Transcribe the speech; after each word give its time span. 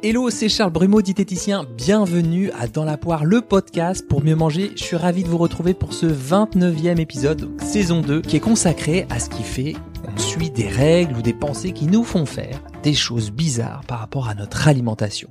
Hello, 0.00 0.30
c'est 0.30 0.48
Charles 0.48 0.70
Brumeau, 0.70 1.02
diététicien. 1.02 1.66
Bienvenue 1.76 2.52
à 2.52 2.68
Dans 2.68 2.84
la 2.84 2.96
poire, 2.96 3.24
le 3.24 3.40
podcast 3.40 4.06
pour 4.06 4.22
mieux 4.22 4.36
manger. 4.36 4.70
Je 4.76 4.84
suis 4.84 4.94
ravi 4.94 5.24
de 5.24 5.28
vous 5.28 5.38
retrouver 5.38 5.74
pour 5.74 5.92
ce 5.92 6.06
29e 6.06 7.00
épisode, 7.00 7.50
saison 7.60 8.00
2, 8.00 8.20
qui 8.22 8.36
est 8.36 8.40
consacré 8.40 9.08
à 9.10 9.18
ce 9.18 9.28
qui 9.28 9.42
fait 9.42 9.74
qu'on 10.04 10.16
suit 10.16 10.50
des 10.50 10.68
règles 10.68 11.16
ou 11.16 11.22
des 11.22 11.32
pensées 11.32 11.72
qui 11.72 11.86
nous 11.86 12.04
font 12.04 12.26
faire 12.26 12.62
des 12.84 12.94
choses 12.94 13.32
bizarres 13.32 13.82
par 13.88 13.98
rapport 13.98 14.28
à 14.28 14.36
notre 14.36 14.68
alimentation. 14.68 15.30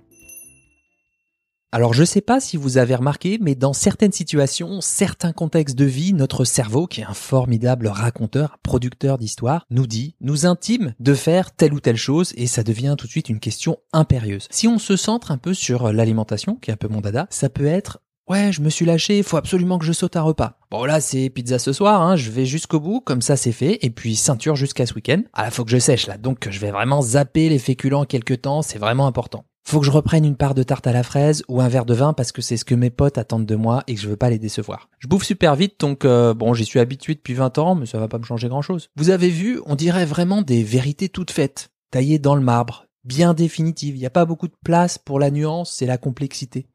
Alors 1.73 1.93
je 1.93 2.05
sais 2.05 2.21
pas 2.21 2.39
si 2.39 2.55
vous 2.55 2.77
avez 2.77 2.95
remarqué, 2.95 3.39
mais 3.41 3.54
dans 3.54 3.73
certaines 3.73 4.13
situations, 4.13 4.79
certains 4.79 5.33
contextes 5.33 5.77
de 5.77 5.83
vie, 5.83 6.13
notre 6.13 6.45
cerveau, 6.45 6.88
qui 6.88 7.01
est 7.01 7.05
un 7.05 7.13
formidable 7.13 7.88
raconteur, 7.88 8.57
producteur 8.63 9.18
d'histoires, 9.18 9.65
nous 9.69 9.86
dit, 9.86 10.15
nous 10.21 10.46
intime 10.46 10.93
de 11.01 11.14
faire 11.14 11.51
telle 11.51 11.74
ou 11.74 11.82
telle 11.82 11.97
chose 11.97 12.32
et 12.38 12.47
ça 12.47 12.64
devient 12.64 12.96
tout 12.97 13.05
de 13.05 13.11
suite 13.11 13.27
une 13.27 13.41
question 13.41 13.79
impérieuse. 13.91 14.47
Si 14.50 14.69
on 14.69 14.79
se 14.79 14.96
centre 14.96 15.29
un 15.29 15.38
peu 15.38 15.54
sur 15.54 15.91
l'alimentation, 15.91 16.55
qui 16.55 16.71
est 16.71 16.74
un 16.74 16.77
peu 16.77 16.88
mon 16.88 17.01
dada, 17.01 17.27
ça 17.32 17.50
peut 17.50 17.65
être 17.68 17.99
Ouais, 18.29 18.52
je 18.52 18.61
me 18.61 18.69
suis 18.69 18.86
lâché, 18.86 19.24
faut 19.24 19.38
absolument 19.38 19.77
que 19.77 19.86
je 19.86 19.93
saute 19.93 20.18
un 20.18 20.21
repas. 20.21 20.60
Bon 20.69 20.83
là 20.83 20.99
c'est 20.99 21.29
pizza 21.29 21.60
ce 21.60 21.71
soir, 21.74 22.02
hein, 22.02 22.15
je 22.18 22.29
vais 22.29 22.46
jusqu'au 22.46 22.79
bout, 22.79 23.02
comme 23.02 23.21
ça 23.21 23.38
c'est 23.38 23.54
fait, 23.54 23.79
et 23.82 23.89
puis 23.89 24.15
ceinture 24.15 24.55
jusqu'à 24.55 24.86
ce 24.86 24.93
week-end. 24.93 25.21
Ah 25.33 25.43
là 25.43 25.52
faut 25.52 25.63
que 25.63 25.71
je 25.71 25.79
sèche 25.79 26.07
là, 26.07 26.18
donc 26.18 26.47
je 26.49 26.60
vais 26.60 26.71
vraiment 26.71 27.02
zapper 27.02 27.47
les 27.47 27.60
féculents 27.60 28.04
quelque 28.04 28.33
temps, 28.33 28.61
c'est 28.61 28.79
vraiment 28.79 29.07
important. 29.07 29.46
Faut 29.67 29.81
que 29.81 29.85
je 29.85 29.91
reprenne 29.91 30.23
une 30.23 30.37
part 30.37 30.53
de 30.53 30.63
tarte 30.63 30.87
à 30.87 30.93
la 30.93 31.03
fraise 31.03 31.43
ou 31.49 31.59
un 31.59 31.67
verre 31.67 31.83
de 31.83 31.93
vin 31.93 32.13
parce 32.13 32.31
que 32.31 32.41
c'est 32.41 32.55
ce 32.55 32.63
que 32.63 32.73
mes 32.73 32.89
potes 32.89 33.17
attendent 33.17 33.45
de 33.45 33.55
moi 33.57 33.83
et 33.88 33.95
que 33.95 33.99
je 33.99 34.07
veux 34.07 34.16
pas 34.16 34.30
les 34.30 34.39
décevoir. 34.39 34.88
Je 34.99 35.09
bouffe 35.09 35.25
super 35.25 35.57
vite 35.57 35.77
donc 35.81 36.05
euh, 36.05 36.33
bon 36.33 36.53
j'y 36.53 36.63
suis 36.63 36.80
habitué 36.80 37.16
depuis 37.16 37.33
20 37.33 37.57
ans 37.57 37.75
mais 37.75 37.85
ça 37.85 37.99
va 37.99 38.07
pas 38.07 38.17
me 38.17 38.23
changer 38.23 38.47
grand 38.47 38.61
chose. 38.61 38.88
Vous 38.95 39.09
avez 39.09 39.27
vu, 39.27 39.59
on 39.66 39.75
dirait 39.75 40.05
vraiment 40.05 40.41
des 40.41 40.63
vérités 40.63 41.09
toutes 41.09 41.31
faites, 41.31 41.71
taillées 41.91 42.17
dans 42.17 42.35
le 42.35 42.41
marbre, 42.41 42.85
bien 43.03 43.33
définitives. 43.33 43.97
Il 43.97 43.99
n'y 43.99 44.05
a 44.05 44.09
pas 44.09 44.23
beaucoup 44.23 44.47
de 44.47 44.55
place 44.63 44.97
pour 44.97 45.19
la 45.19 45.31
nuance 45.31 45.81
et 45.81 45.85
la 45.85 45.97
complexité. 45.97 46.69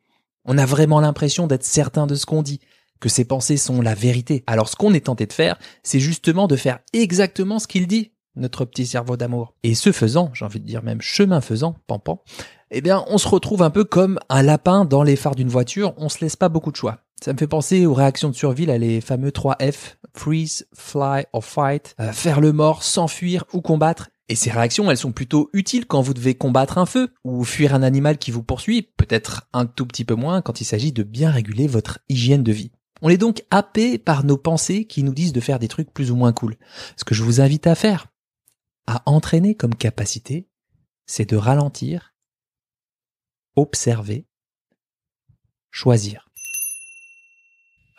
On 0.44 0.58
a 0.58 0.66
vraiment 0.66 1.00
l'impression 1.00 1.46
d'être 1.46 1.64
certain 1.64 2.06
de 2.06 2.14
ce 2.14 2.26
qu'on 2.26 2.42
dit, 2.42 2.60
que 3.00 3.08
ses 3.08 3.24
pensées 3.24 3.56
sont 3.56 3.80
la 3.80 3.94
vérité. 3.94 4.44
Alors 4.46 4.68
ce 4.68 4.76
qu'on 4.76 4.92
est 4.92 5.06
tenté 5.06 5.24
de 5.24 5.32
faire, 5.32 5.58
c'est 5.82 5.98
justement 5.98 6.46
de 6.46 6.56
faire 6.56 6.80
exactement 6.92 7.58
ce 7.58 7.66
qu'il 7.66 7.86
dit, 7.86 8.11
notre 8.36 8.64
petit 8.64 8.86
cerveau 8.86 9.16
d'amour. 9.16 9.54
Et 9.62 9.74
ce 9.74 9.92
faisant, 9.92 10.30
j'ai 10.34 10.44
envie 10.44 10.60
de 10.60 10.66
dire 10.66 10.82
même 10.82 11.00
chemin 11.00 11.40
faisant, 11.40 11.76
pampan, 11.86 12.22
eh 12.70 12.80
bien, 12.80 13.04
on 13.08 13.18
se 13.18 13.28
retrouve 13.28 13.62
un 13.62 13.70
peu 13.70 13.84
comme 13.84 14.18
un 14.28 14.42
lapin 14.42 14.84
dans 14.84 15.02
les 15.02 15.16
phares 15.16 15.34
d'une 15.34 15.48
voiture, 15.48 15.94
on 15.98 16.08
se 16.08 16.20
laisse 16.20 16.36
pas 16.36 16.48
beaucoup 16.48 16.70
de 16.70 16.76
choix. 16.76 17.00
Ça 17.22 17.32
me 17.32 17.38
fait 17.38 17.46
penser 17.46 17.86
aux 17.86 17.94
réactions 17.94 18.30
de 18.30 18.34
survie, 18.34 18.66
là, 18.66 18.78
les 18.78 19.00
fameux 19.00 19.30
3 19.30 19.58
F, 19.60 19.98
freeze, 20.14 20.66
fly 20.74 21.24
or 21.32 21.44
fight, 21.44 21.94
euh, 22.00 22.12
faire 22.12 22.40
le 22.40 22.52
mort, 22.52 22.82
s'enfuir 22.82 23.44
ou 23.52 23.60
combattre. 23.60 24.08
Et 24.28 24.34
ces 24.34 24.50
réactions, 24.50 24.90
elles 24.90 24.96
sont 24.96 25.12
plutôt 25.12 25.50
utiles 25.52 25.86
quand 25.86 26.00
vous 26.00 26.14
devez 26.14 26.34
combattre 26.34 26.78
un 26.78 26.86
feu 26.86 27.12
ou 27.24 27.44
fuir 27.44 27.74
un 27.74 27.82
animal 27.82 28.18
qui 28.18 28.30
vous 28.30 28.42
poursuit, 28.42 28.82
peut-être 28.96 29.48
un 29.52 29.66
tout 29.66 29.86
petit 29.86 30.04
peu 30.04 30.14
moins 30.14 30.40
quand 30.40 30.60
il 30.60 30.64
s'agit 30.64 30.92
de 30.92 31.02
bien 31.02 31.30
réguler 31.30 31.66
votre 31.66 31.98
hygiène 32.08 32.42
de 32.42 32.52
vie. 32.52 32.72
On 33.02 33.08
est 33.08 33.18
donc 33.18 33.42
happé 33.50 33.98
par 33.98 34.24
nos 34.24 34.36
pensées 34.36 34.84
qui 34.84 35.02
nous 35.02 35.12
disent 35.12 35.32
de 35.32 35.40
faire 35.40 35.58
des 35.58 35.68
trucs 35.68 35.92
plus 35.92 36.10
ou 36.10 36.16
moins 36.16 36.32
cool. 36.32 36.56
Ce 36.96 37.04
que 37.04 37.14
je 37.14 37.24
vous 37.24 37.40
invite 37.40 37.66
à 37.66 37.74
faire, 37.74 38.06
à 38.86 39.02
entraîner 39.06 39.54
comme 39.54 39.74
capacité, 39.74 40.48
c'est 41.06 41.28
de 41.28 41.36
ralentir 41.36 42.12
observer, 43.56 44.26
choisir. 45.70 46.28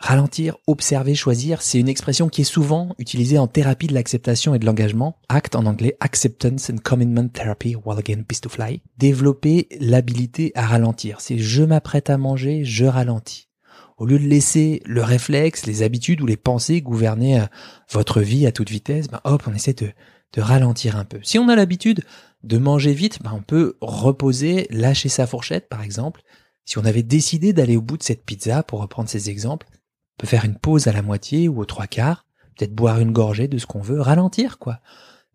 Ralentir, 0.00 0.56
observer, 0.66 1.14
choisir, 1.14 1.62
c'est 1.62 1.80
une 1.80 1.88
expression 1.88 2.28
qui 2.28 2.42
est 2.42 2.44
souvent 2.44 2.94
utilisée 2.98 3.38
en 3.38 3.46
thérapie 3.46 3.86
de 3.86 3.94
l'acceptation 3.94 4.54
et 4.54 4.58
de 4.58 4.66
l'engagement. 4.66 5.16
ACT 5.30 5.56
en 5.56 5.64
anglais, 5.64 5.96
Acceptance 6.00 6.68
and 6.68 6.78
Commitment 6.84 7.28
Therapy, 7.28 7.74
while 7.74 7.98
again, 7.98 8.22
Peace 8.22 8.42
to 8.42 8.50
Fly. 8.50 8.82
Développer 8.98 9.68
l'habilité 9.80 10.52
à 10.56 10.66
ralentir. 10.66 11.20
C'est 11.20 11.38
je 11.38 11.62
m'apprête 11.62 12.10
à 12.10 12.18
manger, 12.18 12.64
je 12.64 12.84
ralentis. 12.84 13.48
Au 13.96 14.04
lieu 14.04 14.18
de 14.18 14.26
laisser 14.26 14.82
le 14.84 15.02
réflexe, 15.02 15.64
les 15.64 15.82
habitudes 15.82 16.20
ou 16.20 16.26
les 16.26 16.36
pensées 16.36 16.82
gouverner 16.82 17.40
euh, 17.40 17.46
votre 17.90 18.20
vie 18.20 18.46
à 18.46 18.52
toute 18.52 18.68
vitesse, 18.70 19.06
ben 19.08 19.20
hop, 19.24 19.44
on 19.46 19.54
essaie 19.54 19.72
de, 19.72 19.90
de 20.34 20.40
ralentir 20.40 20.96
un 20.96 21.04
peu. 21.04 21.20
Si 21.22 21.38
on 21.38 21.48
a 21.48 21.56
l'habitude 21.56 22.04
de 22.42 22.58
manger 22.58 22.92
vite, 22.92 23.22
ben 23.22 23.32
on 23.32 23.42
peut 23.42 23.76
reposer, 23.80 24.66
lâcher 24.70 25.08
sa 25.08 25.26
fourchette 25.26 25.68
par 25.68 25.82
exemple. 25.82 26.22
Si 26.64 26.78
on 26.78 26.84
avait 26.84 27.02
décidé 27.02 27.52
d'aller 27.52 27.76
au 27.76 27.82
bout 27.82 27.96
de 27.96 28.02
cette 28.02 28.24
pizza, 28.24 28.62
pour 28.62 28.80
reprendre 28.80 29.08
ces 29.08 29.30
exemples, 29.30 29.66
on 29.70 30.18
peut 30.18 30.26
faire 30.26 30.44
une 30.44 30.58
pause 30.58 30.86
à 30.86 30.92
la 30.92 31.02
moitié 31.02 31.48
ou 31.48 31.60
aux 31.60 31.64
trois 31.64 31.86
quarts, 31.86 32.26
peut-être 32.56 32.74
boire 32.74 33.00
une 33.00 33.12
gorgée 33.12 33.48
de 33.48 33.58
ce 33.58 33.66
qu'on 33.66 33.80
veut, 33.80 34.00
ralentir 34.00 34.58
quoi. 34.58 34.80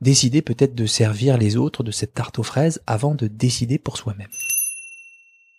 Décider 0.01 0.41
peut-être 0.41 0.75
de 0.75 0.85
servir 0.85 1.37
les 1.37 1.57
autres 1.57 1.83
de 1.83 1.91
cette 1.91 2.13
tarte 2.13 2.39
aux 2.39 2.43
fraises 2.43 2.81
avant 2.87 3.15
de 3.15 3.27
décider 3.27 3.77
pour 3.77 3.97
soi-même. 3.97 4.29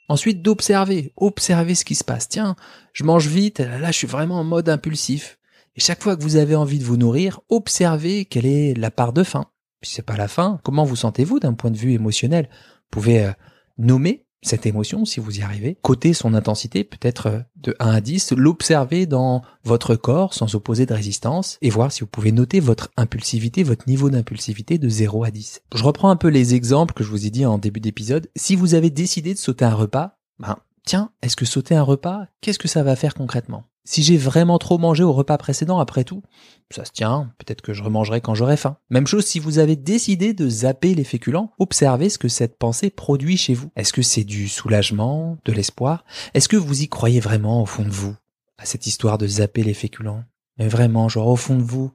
Ensuite, 0.08 0.42
d'observer, 0.42 1.12
observer 1.16 1.74
ce 1.74 1.84
qui 1.84 1.94
se 1.94 2.02
passe. 2.02 2.28
Tiens, 2.28 2.56
je 2.92 3.04
mange 3.04 3.28
vite, 3.28 3.60
là 3.60 3.90
je 3.92 3.96
suis 3.96 4.06
vraiment 4.06 4.40
en 4.40 4.44
mode 4.44 4.68
impulsif. 4.68 5.38
Et 5.76 5.81
chaque 5.81 6.03
fois 6.03 6.16
que 6.16 6.22
vous 6.22 6.36
avez 6.36 6.56
envie 6.56 6.78
de 6.78 6.84
vous 6.84 6.97
nourrir, 6.97 7.41
observez 7.48 8.25
quelle 8.25 8.47
est 8.47 8.75
la 8.75 8.91
part 8.91 9.12
de 9.12 9.22
faim. 9.22 9.47
Si 9.82 9.94
c'est 9.94 10.03
pas 10.03 10.16
la 10.16 10.28
faim, 10.28 10.60
comment 10.62 10.84
vous 10.84 10.97
sentez-vous 10.97 11.41
d'un 11.41 11.54
point 11.54 11.70
de 11.70 11.76
vue 11.76 11.92
émotionnel? 11.92 12.48
Vous 12.53 13.00
pouvez 13.00 13.25
euh, 13.25 13.32
nommer 13.78 14.26
cette 14.42 14.66
émotion 14.66 15.04
si 15.04 15.20
vous 15.20 15.38
y 15.38 15.42
arrivez, 15.42 15.76
coter 15.82 16.12
son 16.12 16.34
intensité 16.34 16.84
peut-être 16.84 17.26
euh, 17.26 17.41
de 17.56 17.76
1 17.78 17.91
à 17.91 18.00
10, 18.00 18.32
l'observer 18.32 19.06
dans 19.06 19.42
votre 19.64 19.97
corps 19.97 20.34
sans 20.34 20.54
opposer 20.54 20.86
de 20.86 20.94
résistance 20.94 21.58
et 21.62 21.70
voir 21.70 21.92
si 21.92 22.00
vous 22.00 22.06
pouvez 22.06 22.32
noter 22.32 22.60
votre 22.60 22.91
impulsivité, 22.97 23.62
votre 23.62 23.87
niveau 23.87 24.10
d'impulsivité 24.10 24.78
de 24.78 24.88
0 24.88 25.25
à 25.25 25.31
10. 25.31 25.62
Je 25.75 25.84
reprends 25.84 26.10
un 26.10 26.16
peu 26.16 26.28
les 26.28 26.54
exemples 26.54 26.94
que 26.94 27.04
je 27.04 27.10
vous 27.10 27.26
ai 27.26 27.31
dit 27.31 27.47
en 27.47 27.58
début 27.58 27.81
d'épisode. 27.81 28.28
Si 28.34 28.56
vous 28.56 28.75
avez 28.75 28.91
décidé 28.91 29.34
de 29.34 29.38
sauter 29.38 29.64
un 29.64 29.75
repas, 29.75 30.19
ben 30.38 30.56
tiens, 30.84 31.10
est-ce 31.22 31.37
que 31.37 31.44
sauter 31.44 31.75
un 31.75 31.82
repas, 31.82 32.26
qu'est-ce 32.41 32.58
que 32.58 32.69
ça 32.69 32.82
va 32.82 32.97
faire 32.97 33.14
concrètement? 33.14 33.64
Si 33.84 34.02
j'ai 34.02 34.16
vraiment 34.16 34.58
trop 34.58 34.78
mangé 34.78 35.02
au 35.02 35.12
repas 35.12 35.38
précédent, 35.38 35.78
après 35.78 36.04
tout, 36.04 36.22
ça 36.70 36.84
se 36.84 36.92
tient, 36.92 37.32
peut-être 37.38 37.62
que 37.62 37.72
je 37.72 37.82
remangerai 37.82 38.20
quand 38.20 38.34
j'aurai 38.34 38.56
faim. 38.56 38.76
Même 38.91 39.06
chose 39.06 39.26
si 39.26 39.38
vous 39.38 39.58
avez 39.58 39.76
décidé 39.76 40.34
de 40.34 40.48
zapper 40.48 40.94
les 40.94 41.04
féculents, 41.04 41.52
observez 41.58 42.08
ce 42.08 42.19
que 42.19 42.28
cette 42.28 42.58
pensée 42.58 42.90
produit 42.90 43.36
chez 43.36 43.54
vous. 43.54 43.70
Est-ce 43.76 43.92
que 43.92 44.02
c'est 44.02 44.24
du 44.24 44.48
soulagement, 44.48 45.38
de 45.44 45.52
l'espoir? 45.52 46.04
Est-ce 46.34 46.48
que 46.48 46.56
vous 46.56 46.82
y 46.82 46.88
croyez 46.88 47.20
vraiment 47.20 47.62
au 47.62 47.66
fond 47.66 47.84
de 47.84 47.90
vous, 47.90 48.14
à 48.58 48.66
cette 48.66 48.86
histoire 48.86 49.19
de 49.19 49.26
zapper 49.26 49.62
les 49.62 49.74
féculents? 49.74 50.24
Mais 50.58 50.69
vraiment, 50.69 51.08
genre 51.08 51.28
au 51.28 51.36
fond 51.36 51.56
de 51.56 51.62
vous, 51.62 51.90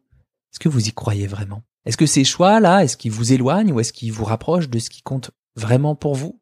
est-ce 0.52 0.60
que 0.60 0.70
vous 0.70 0.88
y 0.88 0.92
croyez 0.92 1.28
vraiment? 1.28 1.62
Est-ce 1.86 1.98
que 1.98 2.08
ces 2.08 2.24
choix-là, 2.24 2.84
est-ce 2.84 2.98
qu'ils 2.98 3.12
vous 3.12 3.32
éloignent 3.32 3.72
ou 3.72 3.80
est-ce 3.80 3.94
qu'ils 3.94 4.12
vous 4.12 4.26
rapprochent 4.26 4.70
de 4.70 4.80
ce 4.80 4.90
qui 4.90 5.04
compte 5.04 5.32
vraiment 5.56 5.96
pour 5.96 6.16
vous? 6.16 6.42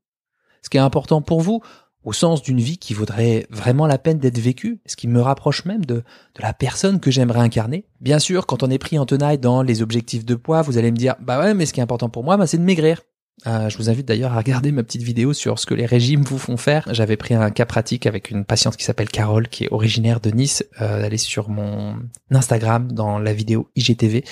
Ce 0.62 0.70
qui 0.70 0.78
est 0.78 0.82
important 0.82 1.22
pour 1.22 1.42
vous, 1.42 1.62
au 2.04 2.14
sens 2.14 2.42
d'une 2.42 2.60
vie 2.60 2.78
qui 2.78 2.94
vaudrait 2.94 3.48
vraiment 3.50 3.88
la 3.88 3.98
peine 3.98 4.20
d'être 4.20 4.40
vécue, 4.40 4.80
ce 4.86 4.96
qui 4.96 5.08
me 5.08 5.22
rapproche 5.22 5.66
même 5.66 5.86
de, 5.86 5.96
de 5.96 6.42
la 6.42 6.54
personne 6.54 7.00
que 7.00 7.12
j'aimerais 7.12 7.40
incarner. 7.40 7.86
Bien 8.02 8.20
sûr, 8.20 8.46
quand 8.46 8.64
on 8.64 8.70
est 8.70 8.78
pris 8.78 9.00
en 9.00 9.06
tenaille 9.06 9.38
dans 9.38 9.62
les 9.62 9.82
objectifs 9.82 10.26
de 10.26 10.36
poids, 10.36 10.62
vous 10.62 10.78
allez 10.78 10.92
me 10.92 10.98
dire, 10.98 11.16
bah 11.22 11.40
ouais, 11.40 11.54
mais 11.54 11.66
ce 11.66 11.74
qui 11.74 11.80
est 11.80 11.84
important 11.84 12.10
pour 12.10 12.24
moi, 12.24 12.38
bah, 12.38 12.48
c'est 12.48 12.58
de 12.58 12.64
maigrir. 12.64 13.02
Euh, 13.48 13.68
je 13.68 13.78
vous 13.78 13.90
invite 13.90 14.08
d'ailleurs 14.08 14.34
à 14.34 14.38
regarder 14.38 14.72
ma 14.72 14.84
petite 14.84 15.02
vidéo 15.02 15.34
sur 15.34 15.60
ce 15.60 15.66
que 15.66 15.74
les 15.74 15.86
régimes 15.86 16.22
vous 16.22 16.38
font 16.38 16.56
faire. 16.56 16.88
J'avais 16.92 17.18
pris 17.18 17.34
un 17.34 17.50
cas 17.50 17.66
pratique 17.66 18.06
avec 18.06 18.30
une 18.30 18.46
patiente 18.46 18.78
qui 18.78 18.86
s'appelle 18.86 19.10
Carole, 19.10 19.50
qui 19.50 19.66
est 19.66 19.72
originaire 19.72 20.20
de 20.20 20.30
Nice. 20.30 20.64
Euh, 20.82 21.10
sur 21.18 21.50
mon 21.50 21.98
Instagram 22.32 22.92
dans 22.92 23.20
la 23.20 23.34
vidéo 23.34 23.70
IGTV 23.76 24.24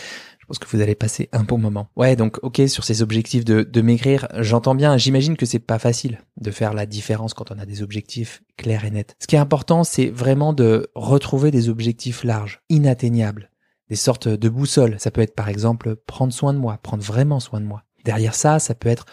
pense 0.45 0.59
que 0.59 0.67
vous 0.67 0.81
allez 0.81 0.95
passer 0.95 1.29
un 1.31 1.43
bon 1.43 1.57
moment. 1.57 1.87
Ouais, 1.95 2.15
donc 2.15 2.39
ok 2.43 2.61
sur 2.67 2.83
ces 2.83 3.01
objectifs 3.01 3.45
de, 3.45 3.63
de 3.63 3.81
maigrir, 3.81 4.27
j'entends 4.37 4.75
bien. 4.75 4.97
J'imagine 4.97 5.37
que 5.37 5.45
c'est 5.45 5.59
pas 5.59 5.79
facile 5.79 6.19
de 6.37 6.51
faire 6.51 6.73
la 6.73 6.85
différence 6.85 7.33
quand 7.33 7.51
on 7.51 7.59
a 7.59 7.65
des 7.65 7.81
objectifs 7.81 8.43
clairs 8.57 8.85
et 8.85 8.91
nets. 8.91 9.15
Ce 9.19 9.27
qui 9.27 9.35
est 9.35 9.39
important, 9.39 9.83
c'est 9.83 10.09
vraiment 10.09 10.53
de 10.53 10.89
retrouver 10.95 11.51
des 11.51 11.69
objectifs 11.69 12.23
larges, 12.23 12.61
inatteignables, 12.69 13.49
des 13.89 13.95
sortes 13.95 14.27
de 14.27 14.49
boussoles. 14.49 14.95
Ça 14.99 15.11
peut 15.11 15.21
être 15.21 15.35
par 15.35 15.49
exemple 15.49 15.95
prendre 15.95 16.33
soin 16.33 16.53
de 16.53 16.59
moi, 16.59 16.79
prendre 16.81 17.03
vraiment 17.03 17.39
soin 17.39 17.59
de 17.59 17.65
moi. 17.65 17.83
Derrière 18.05 18.35
ça, 18.35 18.59
ça 18.59 18.73
peut 18.73 18.89
être 18.89 19.05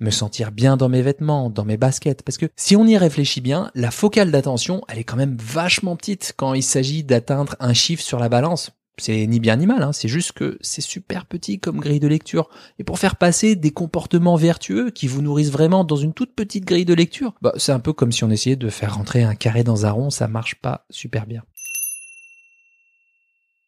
me 0.00 0.10
sentir 0.10 0.52
bien 0.52 0.76
dans 0.76 0.88
mes 0.88 1.00
vêtements, 1.00 1.48
dans 1.48 1.64
mes 1.64 1.76
baskets. 1.76 2.22
Parce 2.22 2.38
que 2.38 2.46
si 2.56 2.76
on 2.76 2.86
y 2.86 2.96
réfléchit 2.96 3.40
bien, 3.40 3.70
la 3.74 3.90
focale 3.90 4.30
d'attention, 4.30 4.82
elle 4.88 4.98
est 4.98 5.04
quand 5.04 5.16
même 5.16 5.36
vachement 5.40 5.96
petite 5.96 6.34
quand 6.36 6.54
il 6.54 6.62
s'agit 6.62 7.04
d'atteindre 7.04 7.56
un 7.60 7.72
chiffre 7.72 8.02
sur 8.02 8.18
la 8.18 8.28
balance 8.28 8.72
c'est 8.98 9.26
ni 9.26 9.40
bien 9.40 9.56
ni 9.56 9.66
mal, 9.66 9.82
hein, 9.82 9.92
c'est 9.92 10.08
juste 10.08 10.32
que 10.32 10.58
c'est 10.60 10.82
super 10.82 11.24
petit 11.26 11.58
comme 11.58 11.80
grille 11.80 12.00
de 12.00 12.08
lecture. 12.08 12.50
Et 12.78 12.84
pour 12.84 12.98
faire 12.98 13.16
passer 13.16 13.56
des 13.56 13.70
comportements 13.70 14.36
vertueux 14.36 14.90
qui 14.90 15.06
vous 15.06 15.22
nourrissent 15.22 15.50
vraiment 15.50 15.84
dans 15.84 15.96
une 15.96 16.12
toute 16.12 16.34
petite 16.34 16.64
grille 16.64 16.84
de 16.84 16.94
lecture, 16.94 17.34
bah, 17.40 17.52
c'est 17.56 17.72
un 17.72 17.80
peu 17.80 17.92
comme 17.92 18.12
si 18.12 18.24
on 18.24 18.30
essayait 18.30 18.56
de 18.56 18.68
faire 18.68 18.96
rentrer 18.96 19.22
un 19.22 19.34
carré 19.34 19.64
dans 19.64 19.86
un 19.86 19.90
rond, 19.90 20.10
ça 20.10 20.28
marche 20.28 20.56
pas 20.56 20.86
super 20.90 21.26
bien. 21.26 21.42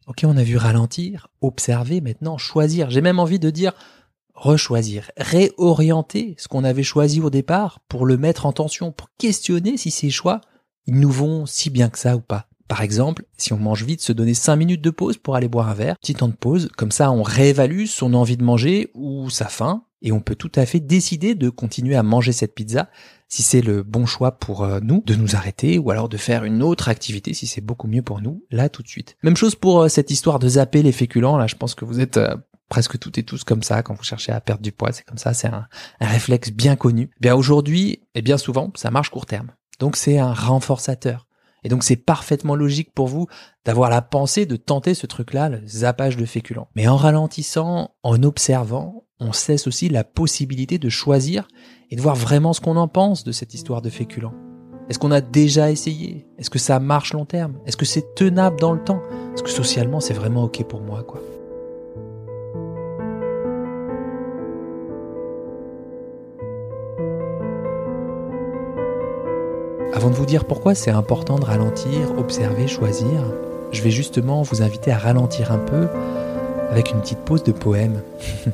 Ok, 0.06 0.21
on 0.25 0.37
a 0.37 0.43
vu 0.43 0.59
ralentir, 0.59 1.29
observer, 1.41 2.03
maintenant 2.03 2.37
choisir. 2.37 2.91
J'ai 2.91 3.00
même 3.00 3.19
envie 3.19 3.38
de 3.38 3.49
dire 3.49 3.73
rechoisir, 4.35 5.11
réorienter 5.17 6.35
ce 6.38 6.49
qu'on 6.49 6.65
avait 6.65 6.82
choisi 6.82 7.21
au 7.21 7.31
départ 7.31 7.81
pour 7.88 8.05
le 8.05 8.19
mettre 8.19 8.44
en 8.44 8.53
tension, 8.53 8.93
pour 8.93 9.09
questionner 9.17 9.79
si 9.79 9.91
ces 9.91 10.11
choix, 10.11 10.43
ils 10.87 10.99
nous 11.00 11.11
vont 11.11 11.47
si 11.47 11.71
bien 11.71 11.88
que 11.88 11.99
ça 11.99 12.17
ou 12.17 12.21
pas. 12.21 12.49
Par 12.69 12.81
exemple, 12.81 13.25
si 13.37 13.52
on 13.52 13.58
mange 13.58 13.84
vite, 13.84 14.00
se 14.00 14.12
donner 14.12 14.34
5 14.34 14.56
minutes 14.56 14.81
de 14.81 14.90
pause 14.90 15.19
pour 15.19 15.37
aller 15.37 15.49
boire 15.49 15.69
un 15.69 15.75
verre, 15.75 15.99
petit 15.99 16.14
temps 16.14 16.28
de 16.28 16.34
pause, 16.34 16.70
comme 16.76 16.90
ça 16.90 17.11
on 17.11 17.22
réévalue 17.22 17.84
son 17.87 18.14
envie 18.14 18.37
de 18.37 18.44
manger 18.44 18.90
ou 18.94 19.28
sa 19.31 19.46
faim, 19.46 19.84
Et 20.02 20.12
on 20.12 20.20
peut 20.20 20.34
tout 20.34 20.52
à 20.55 20.66
fait 20.66 20.81
décider 20.81 21.34
de 21.34 21.50
continuer 21.50 21.96
à 21.96 22.02
manger 22.02 22.32
cette 22.32 22.55
pizza 22.55 22.88
si 23.28 23.43
c'est 23.43 23.62
le 23.62 23.82
bon 23.82 24.06
choix 24.06 24.32
pour 24.32 24.62
euh, 24.62 24.81
nous, 24.82 25.02
de 25.06 25.14
nous 25.14 25.34
arrêter 25.34 25.78
ou 25.78 25.90
alors 25.90 26.08
de 26.08 26.16
faire 26.16 26.44
une 26.44 26.62
autre 26.62 26.88
activité 26.88 27.34
si 27.34 27.46
c'est 27.46 27.61
beaucoup 27.61 27.88
mieux 27.88 28.02
pour 28.02 28.20
nous, 28.20 28.44
là 28.50 28.69
tout 28.69 28.82
de 28.82 28.88
suite. 28.88 29.16
Même 29.22 29.37
chose 29.37 29.55
pour 29.56 29.82
euh, 29.82 29.88
cette 29.88 30.11
histoire 30.11 30.38
de 30.38 30.49
zapper 30.49 30.82
les 30.82 30.93
féculents, 30.93 31.37
là 31.37 31.46
je 31.46 31.56
pense 31.56 31.75
que 31.75 31.84
vous 31.84 32.00
êtes 32.00 32.16
euh, 32.16 32.37
presque 32.69 32.99
toutes 32.99 33.19
et 33.19 33.22
tous 33.25 33.44
comme 33.44 33.62
ça 33.62 33.82
quand 33.82 33.94
vous 33.94 34.05
cherchez 34.05 34.32
à 34.32 34.40
perdre 34.40 34.62
du 34.62 34.72
poids, 34.72 34.93
c'est 34.93 35.05
comme 35.05 35.19
ça, 35.19 35.34
c'est 35.34 35.49
un, 35.49 35.66
un, 36.00 36.06
réflexe 36.06 36.50
bien 36.50 36.76
connu. 36.76 37.11
Bien 37.20 37.34
aujourd'hui, 37.34 38.00
et 38.14 38.22
bien 38.22 38.38
souvent, 38.38 38.72
ça 38.75 38.90
marche 38.90 39.11
court 39.11 39.26
terme. 39.26 39.50
Donc 39.81 39.96
c'est 39.96 40.19
un 40.19 40.32
renforçateur. 40.32 41.26
Et 41.64 41.69
donc 41.69 41.82
c'est 41.82 41.96
parfaitement 41.96 42.55
logique 42.55 42.93
pour 42.94 43.08
vous 43.08 43.26
d'avoir 43.64 43.90
la 43.90 44.02
pensée 44.02 44.46
de 44.46 44.56
tenter 44.56 44.94
ce 44.94 45.06
truc-là, 45.06 45.49
le 45.49 45.66
zappage 45.66 46.16
de 46.16 46.25
féculents. 46.25 46.69
Mais 46.76 46.87
en 46.87 46.96
ralentissant, 46.96 47.94
en 48.02 48.22
observant, 48.22 49.05
on 49.20 49.32
cesse 49.32 49.66
aussi 49.66 49.88
la 49.88 50.05
possibilité 50.05 50.78
de 50.78 50.88
choisir 50.88 51.49
et 51.90 51.96
de 51.96 52.02
voir 52.02 52.16
vraiment 52.16 52.52
ce 52.52 52.61
qu'on 52.61 52.76
en 52.76 52.88
pense 52.88 53.25
de 53.25 53.32
cette 53.32 53.55
histoire 53.55 53.82
de 53.82 53.90
féculents. 53.90 54.34
Est-ce 54.88 54.99
qu'on 54.99 55.12
a 55.12 55.22
déjà 55.22 55.70
essayé? 55.70 56.26
Est-ce 56.38 56.50
que 56.50 56.58
ça 56.58 56.78
marche 56.78 57.14
long 57.14 57.25
terme? 57.25 57.58
Est-ce 57.64 57.78
que 57.78 57.87
c'est 57.87 58.14
tenable 58.14 58.61
dans 58.61 58.72
le 58.72 58.84
temps? 58.84 59.00
Est-ce 59.32 59.43
que 59.43 59.50
socialement 59.50 60.00
c'est 60.00 60.14
vraiment 60.14 60.44
ok 60.44 60.64
pour 60.69 60.82
moi 60.82 61.02
Avant 69.94 70.11
de 70.11 70.14
vous 70.17 70.26
dire 70.26 70.44
pourquoi 70.44 70.75
c'est 70.75 70.91
important 70.91 71.38
de 71.38 71.44
ralentir, 71.44 72.19
observer, 72.19 72.67
choisir, 72.67 73.08
je 73.70 73.81
vais 73.81 73.93
justement 73.93 74.43
vous 74.43 74.61
inviter 74.61 74.91
à 74.91 74.99
ralentir 74.99 75.52
un 75.52 75.58
peu 75.58 75.87
avec 76.69 76.91
une 76.91 77.00
petite 77.00 77.20
pause 77.20 77.44
de 77.44 77.52
poème. 77.52 78.00
vous 78.46 78.52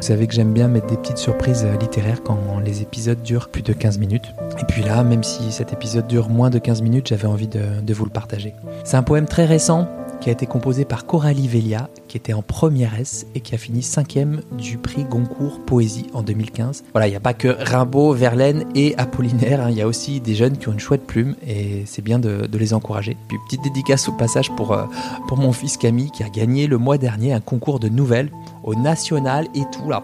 savez 0.00 0.28
que 0.28 0.34
j'aime 0.34 0.52
bien 0.52 0.68
mettre 0.68 0.86
des 0.86 0.96
petites 0.96 1.18
surprises 1.18 1.66
littéraires 1.80 2.22
quand 2.22 2.38
les 2.64 2.80
épisodes 2.80 3.20
durent 3.22 3.48
plus 3.48 3.62
de 3.62 3.72
15 3.72 3.98
minutes. 3.98 4.32
Et 4.60 4.64
puis 4.68 4.84
là, 4.84 5.02
même 5.02 5.24
si 5.24 5.50
cet 5.50 5.72
épisode 5.72 6.06
dure 6.06 6.28
moins 6.28 6.48
de 6.48 6.60
15 6.60 6.80
minutes, 6.82 7.08
j'avais 7.08 7.26
envie 7.26 7.48
de, 7.48 7.80
de 7.82 7.94
vous 7.94 8.04
le 8.04 8.12
partager. 8.12 8.54
C'est 8.84 8.96
un 8.96 9.02
poème 9.02 9.26
très 9.26 9.46
récent 9.46 9.88
qui 10.20 10.28
a 10.28 10.32
été 10.32 10.46
composé 10.46 10.84
par 10.84 11.06
Coralie 11.06 11.48
Velia, 11.48 11.88
qui 12.08 12.16
était 12.16 12.32
en 12.32 12.42
première 12.42 12.98
S 12.98 13.26
et 13.34 13.40
qui 13.40 13.54
a 13.54 13.58
fini 13.58 13.82
cinquième 13.82 14.42
du 14.52 14.78
prix 14.78 15.04
Goncourt 15.04 15.60
Poésie 15.60 16.06
en 16.12 16.22
2015. 16.22 16.84
Voilà, 16.92 17.06
il 17.06 17.10
n'y 17.10 17.16
a 17.16 17.20
pas 17.20 17.34
que 17.34 17.48
Rimbaud, 17.48 18.12
Verlaine 18.12 18.64
et 18.74 18.96
Apollinaire, 18.98 19.62
hein. 19.62 19.70
il 19.70 19.76
y 19.76 19.82
a 19.82 19.86
aussi 19.86 20.20
des 20.20 20.34
jeunes 20.34 20.58
qui 20.58 20.68
ont 20.68 20.72
une 20.72 20.80
chouette 20.80 21.06
plume 21.06 21.36
et 21.46 21.84
c'est 21.86 22.02
bien 22.02 22.18
de, 22.18 22.48
les 22.58 22.74
encourager. 22.74 23.16
Puis 23.28 23.38
petite 23.46 23.62
dédicace 23.62 24.08
au 24.08 24.12
passage 24.12 24.50
pour, 24.56 24.72
euh, 24.72 24.84
pour 25.28 25.38
mon 25.38 25.52
fils 25.52 25.76
Camille 25.76 26.10
qui 26.10 26.24
a 26.24 26.28
gagné 26.28 26.66
le 26.66 26.78
mois 26.78 26.98
dernier 26.98 27.32
un 27.32 27.40
concours 27.40 27.78
de 27.78 27.88
nouvelles 27.88 28.30
au 28.64 28.74
national 28.74 29.46
et 29.54 29.62
tout 29.72 29.88
là, 29.88 30.02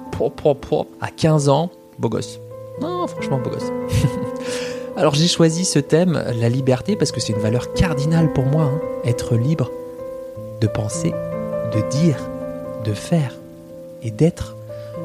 à 1.01 1.11
15 1.11 1.49
ans, 1.49 1.71
beau 1.99 2.09
gosse. 2.09 2.39
Non, 2.81 3.07
franchement 3.07 3.39
beau 3.39 3.51
gosse. 3.51 3.73
Alors 4.97 5.15
j'ai 5.15 5.27
choisi 5.27 5.65
ce 5.65 5.81
thème, 5.81 6.23
la 6.39 6.49
liberté, 6.49 6.95
parce 6.95 7.11
que 7.11 7.21
c'est 7.21 7.33
une 7.33 7.41
valeur 7.41 7.73
cardinale 7.75 8.33
pour 8.33 8.45
moi, 8.45 8.65
hein. 8.65 8.81
être 9.05 9.35
libre 9.37 9.71
de 10.65 10.69
penser, 10.69 11.13
de 11.75 11.89
dire, 11.91 12.17
de 12.85 12.95
faire 12.95 13.35
et 14.03 14.11
d'être. 14.11 14.57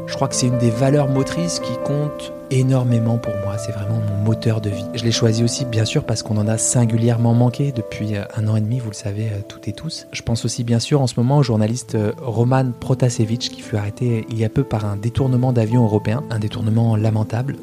Je 0.08 0.16
crois 0.16 0.30
que 0.30 0.36
c'est 0.36 0.48
une 0.48 0.58
des 0.58 0.70
valeurs 0.70 1.10
motrices 1.10 1.60
qui 1.60 1.76
compte 1.84 2.32
énormément 2.52 3.18
pour 3.18 3.34
moi. 3.44 3.58
C'est 3.58 3.72
vraiment 3.72 4.00
mon 4.00 4.24
moteur 4.24 4.62
de 4.62 4.70
vie. 4.70 4.86
Je 4.94 5.04
l'ai 5.04 5.12
choisi 5.12 5.44
aussi, 5.44 5.66
bien 5.66 5.86
sûr, 5.86 6.04
parce 6.04 6.24
qu'on 6.24 6.38
en 6.38 6.48
a 6.48 6.58
singulièrement 6.58 7.34
manqué 7.34 7.72
depuis 7.72 8.16
euh, 8.16 8.24
un 8.36 8.48
an 8.48 8.56
et 8.56 8.62
demi, 8.62 8.80
vous 8.80 8.90
le 8.90 8.96
savez 8.96 9.28
euh, 9.28 9.40
toutes 9.48 9.68
et 9.68 9.74
tous. 9.74 10.08
Je 10.12 10.22
pense 10.22 10.46
aussi, 10.46 10.64
bien 10.64 10.80
sûr, 10.80 11.02
en 11.02 11.08
ce 11.08 11.14
moment 11.18 11.38
au 11.38 11.44
journaliste 11.44 11.96
euh, 11.96 12.12
Roman 12.22 12.72
Protasevich, 12.80 13.50
qui 13.50 13.62
fut 13.62 13.76
arrêté 13.76 14.26
il 14.30 14.40
y 14.40 14.46
a 14.46 14.50
peu 14.50 14.64
par 14.64 14.86
un 14.86 14.96
détournement 14.96 15.54
d'avion 15.54 15.84
européen, 15.84 16.24
un 16.30 16.40
détournement 16.40 16.96
lamentable, 16.96 17.58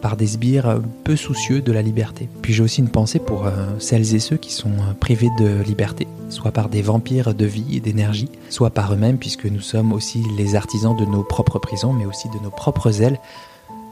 par 0.00 0.16
des 0.16 0.26
sbires 0.26 0.80
peu 1.04 1.16
soucieux 1.16 1.60
de 1.60 1.72
la 1.72 1.82
liberté. 1.82 2.28
Puis 2.42 2.52
j'ai 2.52 2.62
aussi 2.62 2.80
une 2.80 2.88
pensée 2.88 3.18
pour 3.18 3.46
celles 3.78 4.14
et 4.14 4.18
ceux 4.18 4.36
qui 4.36 4.52
sont 4.52 4.72
privés 5.00 5.30
de 5.38 5.62
liberté, 5.62 6.06
soit 6.32 6.50
par 6.50 6.68
des 6.68 6.82
vampires 6.82 7.34
de 7.34 7.44
vie 7.44 7.76
et 7.76 7.80
d'énergie, 7.80 8.30
soit 8.50 8.70
par 8.70 8.92
eux-mêmes, 8.92 9.18
puisque 9.18 9.46
nous 9.46 9.60
sommes 9.60 9.92
aussi 9.92 10.24
les 10.36 10.54
artisans 10.56 10.96
de 10.96 11.04
nos 11.04 11.22
propres 11.22 11.58
prisons, 11.58 11.92
mais 11.92 12.06
aussi 12.06 12.28
de 12.30 12.42
nos 12.42 12.50
propres 12.50 13.02
ailes 13.02 13.20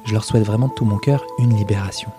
je 0.04 0.12
leur 0.12 0.25
souhaite 0.25 0.44
vraiment 0.44 0.69
de 0.69 0.72
tout 0.75 0.84
mon 0.84 0.98
cœur 0.98 1.25
une 1.38 1.56
libération. 1.56 2.10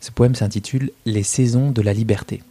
Ce 0.00 0.10
poème 0.10 0.34
s'intitule 0.34 0.90
Les 1.04 1.22
saisons 1.22 1.70
de 1.70 1.82
la 1.82 1.92
liberté. 1.92 2.42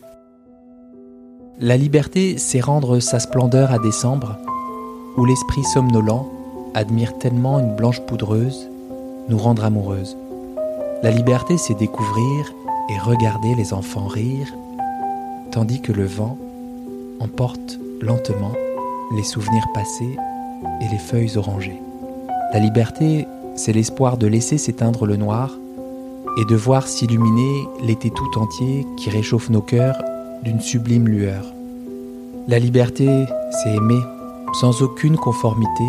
La 1.60 1.76
liberté, 1.76 2.38
c'est 2.38 2.60
rendre 2.60 3.00
sa 3.00 3.20
splendeur 3.20 3.72
à 3.72 3.80
décembre, 3.80 4.38
où 5.18 5.26
l'esprit 5.26 5.64
somnolent 5.64 6.28
admire 6.76 7.18
tellement 7.18 7.60
une 7.60 7.76
blanche 7.76 8.02
poudreuse, 8.02 8.70
nous 9.28 9.38
rendre 9.38 9.66
amoureuses. 9.66 10.16
La 11.04 11.12
liberté, 11.12 11.58
c'est 11.58 11.76
découvrir 11.76 12.54
et 12.90 12.98
regarder 12.98 13.54
les 13.56 13.74
enfants 13.74 14.08
rire, 14.08 14.48
tandis 15.52 15.82
que 15.82 15.92
le 15.92 16.06
vent 16.06 16.38
emporte 17.20 17.80
lentement 18.02 18.54
les 19.16 19.24
souvenirs 19.24 19.68
passés 19.74 20.18
et 20.82 20.88
les 20.92 20.98
feuilles 20.98 21.38
orangées. 21.38 21.80
La 22.54 22.60
liberté, 22.60 23.28
c'est 23.56 23.74
l'espoir 23.74 24.18
de 24.18 24.28
laisser 24.28 24.58
s'éteindre 24.58 25.06
le 25.06 25.18
noir 25.18 25.52
et 26.38 26.46
de 26.46 26.56
voir 26.56 26.88
s'illuminer 26.88 27.68
l'été 27.82 28.10
tout 28.10 28.40
entier 28.40 28.86
qui 28.98 29.10
réchauffe 29.10 29.50
nos 29.50 29.62
cœurs 29.62 30.02
d'une 30.44 30.62
sublime 30.62 31.08
lueur. 31.08 31.46
La 32.48 32.60
liberté, 32.60 33.26
c'est 33.52 33.76
aimer, 33.76 34.02
sans 34.54 34.82
aucune 34.82 35.18
conformité, 35.18 35.84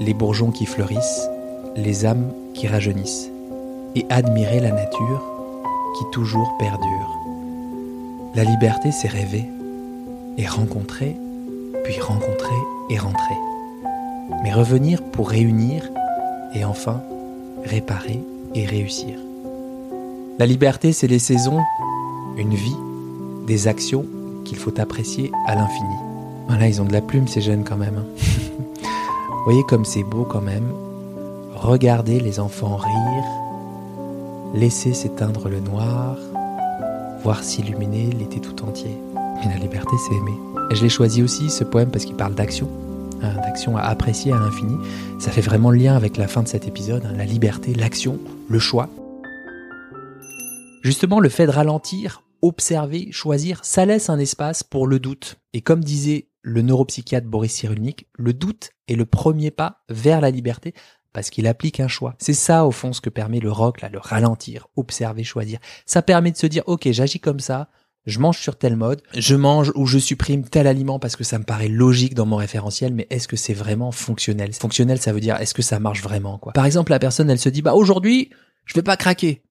les 0.00 0.14
bourgeons 0.14 0.50
qui 0.50 0.66
fleurissent, 0.66 1.28
les 1.76 2.06
âmes 2.06 2.32
qui 2.54 2.66
rajeunissent, 2.66 3.30
et 3.94 4.06
admirer 4.10 4.60
la 4.60 4.72
nature 4.72 5.22
qui 5.98 6.04
toujours 6.12 6.56
perdure. 6.58 7.18
La 8.34 8.44
liberté, 8.44 8.90
c'est 8.92 9.08
rêver 9.08 9.44
et 10.36 10.46
rencontrer 10.46 11.16
puis 11.84 12.00
rencontrer 12.00 12.56
et 12.90 12.98
rentrer. 12.98 13.36
Mais 14.42 14.52
revenir 14.52 15.02
pour 15.02 15.30
réunir 15.30 15.88
et 16.54 16.64
enfin 16.64 17.02
réparer 17.64 18.20
et 18.54 18.66
réussir. 18.66 19.18
La 20.38 20.46
liberté, 20.46 20.92
c'est 20.92 21.06
les 21.06 21.18
saisons, 21.18 21.60
une 22.36 22.54
vie, 22.54 22.76
des 23.46 23.68
actions 23.68 24.06
qu'il 24.44 24.56
faut 24.56 24.80
apprécier 24.80 25.30
à 25.46 25.54
l'infini. 25.54 25.94
Voilà, 26.48 26.66
ils 26.66 26.82
ont 26.82 26.84
de 26.84 26.92
la 26.92 27.00
plume 27.00 27.28
ces 27.28 27.40
jeunes 27.40 27.64
quand 27.64 27.76
même. 27.76 27.98
Hein. 27.98 28.84
voyez 29.44 29.62
comme 29.64 29.84
c'est 29.84 30.02
beau 30.02 30.24
quand 30.24 30.40
même. 30.40 30.68
Regardez 31.54 32.18
les 32.18 32.40
enfants 32.40 32.76
rire, 32.76 33.24
laisser 34.54 34.94
s'éteindre 34.94 35.48
le 35.48 35.58
noir, 35.58 36.16
voir 37.22 37.42
s'illuminer 37.42 38.12
l'été 38.12 38.40
tout 38.40 38.64
entier. 38.64 38.96
Mais 39.14 39.52
la 39.52 39.58
liberté, 39.58 39.90
c'est 40.06 40.14
aimer. 40.14 40.38
Je 40.70 40.80
l'ai 40.80 40.88
choisi 40.88 41.22
aussi, 41.22 41.50
ce 41.50 41.64
poème, 41.64 41.90
parce 41.90 42.04
qu'il 42.04 42.14
parle 42.14 42.34
d'action, 42.34 42.70
hein, 43.20 43.34
d'action 43.42 43.76
à 43.76 43.82
apprécier 43.82 44.32
à 44.32 44.38
l'infini. 44.38 44.76
Ça 45.18 45.32
fait 45.32 45.40
vraiment 45.40 45.70
le 45.70 45.78
lien 45.78 45.96
avec 45.96 46.16
la 46.16 46.28
fin 46.28 46.42
de 46.42 46.48
cet 46.48 46.68
épisode, 46.68 47.04
hein, 47.04 47.12
la 47.16 47.24
liberté, 47.24 47.74
l'action, 47.74 48.20
le 48.48 48.58
choix. 48.60 48.88
Justement, 50.82 51.18
le 51.18 51.28
fait 51.28 51.46
de 51.46 51.50
ralentir, 51.50 52.22
observer, 52.40 53.10
choisir, 53.10 53.64
ça 53.64 53.84
laisse 53.86 54.08
un 54.08 54.18
espace 54.18 54.62
pour 54.62 54.86
le 54.86 55.00
doute. 55.00 55.36
Et 55.52 55.62
comme 55.62 55.82
disait 55.82 56.28
le 56.42 56.62
neuropsychiatre 56.62 57.26
Boris 57.26 57.52
Cyrulnik, 57.52 58.06
le 58.16 58.32
doute 58.32 58.70
est 58.86 58.96
le 58.96 59.06
premier 59.06 59.50
pas 59.50 59.82
vers 59.88 60.20
la 60.20 60.30
liberté 60.30 60.74
parce 61.14 61.30
qu'il 61.30 61.46
applique 61.46 61.80
un 61.80 61.88
choix. 61.88 62.14
C'est 62.18 62.34
ça, 62.34 62.66
au 62.66 62.70
fond, 62.70 62.92
ce 62.92 63.00
que 63.00 63.08
permet 63.08 63.40
le 63.40 63.50
rock, 63.50 63.80
là, 63.80 63.88
le 63.88 63.98
ralentir, 63.98 64.66
observer, 64.76 65.24
choisir. 65.24 65.60
Ça 65.86 66.02
permet 66.02 66.32
de 66.32 66.36
se 66.36 66.46
dire, 66.46 66.64
ok, 66.66 66.90
j'agis 66.90 67.20
comme 67.20 67.40
ça, 67.40 67.70
je 68.04 68.18
mange 68.18 68.38
sur 68.38 68.58
tel 68.58 68.76
mode, 68.76 69.00
je 69.16 69.34
mange 69.34 69.72
ou 69.76 69.86
je 69.86 69.98
supprime 69.98 70.44
tel 70.44 70.66
aliment 70.66 70.98
parce 70.98 71.16
que 71.16 71.24
ça 71.24 71.38
me 71.38 71.44
paraît 71.44 71.68
logique 71.68 72.14
dans 72.14 72.26
mon 72.26 72.36
référentiel, 72.36 72.92
mais 72.92 73.06
est-ce 73.08 73.28
que 73.28 73.36
c'est 73.36 73.54
vraiment 73.54 73.92
fonctionnel? 73.92 74.52
Fonctionnel, 74.52 74.98
ça 74.98 75.12
veut 75.12 75.20
dire 75.20 75.36
est-ce 75.40 75.54
que 75.54 75.62
ça 75.62 75.78
marche 75.78 76.02
vraiment 76.02 76.36
quoi? 76.36 76.52
Par 76.52 76.66
exemple, 76.66 76.90
la 76.90 76.98
personne, 76.98 77.30
elle 77.30 77.38
se 77.38 77.48
dit 77.48 77.62
bah 77.62 77.72
aujourd'hui, 77.72 78.28
je 78.66 78.74
vais 78.74 78.82
pas 78.82 78.98
craquer. 78.98 79.42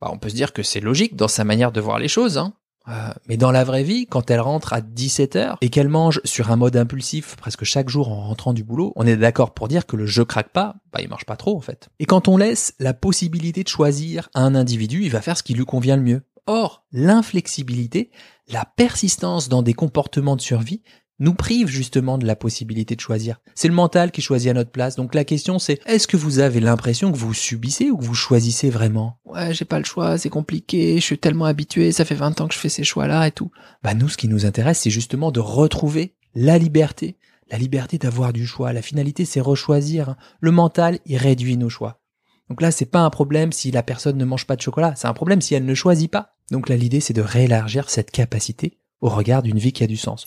Bah, 0.00 0.10
on 0.12 0.18
peut 0.18 0.28
se 0.28 0.36
dire 0.36 0.52
que 0.52 0.62
c'est 0.62 0.80
logique 0.80 1.16
dans 1.16 1.26
sa 1.26 1.42
manière 1.42 1.72
de 1.72 1.80
voir 1.80 1.98
les 1.98 2.06
choses, 2.06 2.38
hein. 2.38 2.54
Euh, 2.88 3.12
mais 3.28 3.36
dans 3.36 3.50
la 3.50 3.64
vraie 3.64 3.82
vie, 3.82 4.06
quand 4.06 4.30
elle 4.30 4.40
rentre 4.40 4.72
à 4.72 4.80
17h 4.80 5.56
et 5.60 5.68
qu'elle 5.68 5.88
mange 5.88 6.20
sur 6.24 6.50
un 6.50 6.56
mode 6.56 6.76
impulsif 6.76 7.36
presque 7.36 7.64
chaque 7.64 7.88
jour 7.88 8.10
en 8.10 8.22
rentrant 8.22 8.52
du 8.52 8.64
boulot, 8.64 8.92
on 8.96 9.06
est 9.06 9.16
d'accord 9.16 9.52
pour 9.52 9.68
dire 9.68 9.86
que 9.86 9.96
le 9.96 10.06
je 10.06 10.22
craque 10.22 10.50
pas, 10.50 10.76
bah 10.92 11.00
il 11.02 11.08
marche 11.08 11.26
pas 11.26 11.36
trop 11.36 11.56
en 11.56 11.60
fait. 11.60 11.88
Et 11.98 12.06
quand 12.06 12.28
on 12.28 12.36
laisse 12.36 12.74
la 12.78 12.94
possibilité 12.94 13.62
de 13.62 13.68
choisir 13.68 14.30
à 14.34 14.42
un 14.42 14.54
individu, 14.54 15.02
il 15.02 15.10
va 15.10 15.20
faire 15.20 15.36
ce 15.36 15.42
qui 15.42 15.54
lui 15.54 15.64
convient 15.64 15.96
le 15.96 16.02
mieux. 16.02 16.22
Or, 16.46 16.84
l'inflexibilité, 16.92 18.10
la 18.48 18.64
persistance 18.64 19.50
dans 19.50 19.62
des 19.62 19.74
comportements 19.74 20.36
de 20.36 20.40
survie, 20.40 20.80
nous 21.18 21.34
prive 21.34 21.68
justement 21.68 22.18
de 22.18 22.26
la 22.26 22.36
possibilité 22.36 22.94
de 22.96 23.00
choisir. 23.00 23.40
C'est 23.54 23.68
le 23.68 23.74
mental 23.74 24.10
qui 24.10 24.22
choisit 24.22 24.50
à 24.50 24.54
notre 24.54 24.70
place. 24.70 24.96
Donc 24.96 25.14
la 25.14 25.24
question 25.24 25.58
c'est, 25.58 25.80
est-ce 25.86 26.06
que 26.06 26.16
vous 26.16 26.38
avez 26.38 26.60
l'impression 26.60 27.12
que 27.12 27.18
vous 27.18 27.34
subissez 27.34 27.90
ou 27.90 27.96
que 27.96 28.04
vous 28.04 28.14
choisissez 28.14 28.70
vraiment? 28.70 29.18
Ouais, 29.24 29.52
j'ai 29.54 29.64
pas 29.64 29.78
le 29.78 29.84
choix, 29.84 30.18
c'est 30.18 30.30
compliqué, 30.30 30.96
je 30.96 31.04
suis 31.04 31.18
tellement 31.18 31.44
habitué, 31.44 31.92
ça 31.92 32.04
fait 32.04 32.14
20 32.14 32.40
ans 32.40 32.48
que 32.48 32.54
je 32.54 32.58
fais 32.58 32.68
ces 32.68 32.84
choix-là 32.84 33.26
et 33.26 33.32
tout. 33.32 33.50
Bah 33.82 33.94
nous, 33.94 34.08
ce 34.08 34.16
qui 34.16 34.28
nous 34.28 34.46
intéresse, 34.46 34.80
c'est 34.80 34.90
justement 34.90 35.30
de 35.30 35.40
retrouver 35.40 36.14
La 36.34 36.58
liberté, 36.58 37.16
la 37.50 37.58
liberté 37.58 37.98
d'avoir 37.98 38.32
du 38.32 38.46
choix. 38.46 38.72
La 38.72 38.82
finalité, 38.82 39.24
c'est 39.24 39.40
rechoisir. 39.40 40.16
Le 40.40 40.50
mental, 40.50 40.98
il 41.06 41.16
réduit 41.16 41.56
nos 41.56 41.70
choix. 41.70 42.00
Donc 42.48 42.62
là, 42.62 42.70
c'est 42.70 42.86
pas 42.86 43.00
un 43.00 43.10
problème 43.10 43.52
si 43.52 43.70
la 43.70 43.82
personne 43.82 44.16
ne 44.16 44.24
mange 44.24 44.46
pas 44.46 44.56
de 44.56 44.62
chocolat. 44.62 44.94
C'est 44.96 45.08
un 45.08 45.14
problème 45.14 45.40
si 45.40 45.54
elle 45.54 45.64
ne 45.64 45.74
choisit 45.74 46.10
pas. 46.10 46.34
Donc 46.50 46.68
là, 46.68 46.76
l'idée, 46.76 47.00
c'est 47.00 47.12
de 47.12 47.22
réélargir 47.22 47.90
cette 47.90 48.10
capacité 48.10 48.78
au 49.00 49.08
regard 49.08 49.42
d'une 49.42 49.58
vie 49.58 49.72
qui 49.72 49.84
a 49.84 49.86
du 49.86 49.96
sens. 49.96 50.24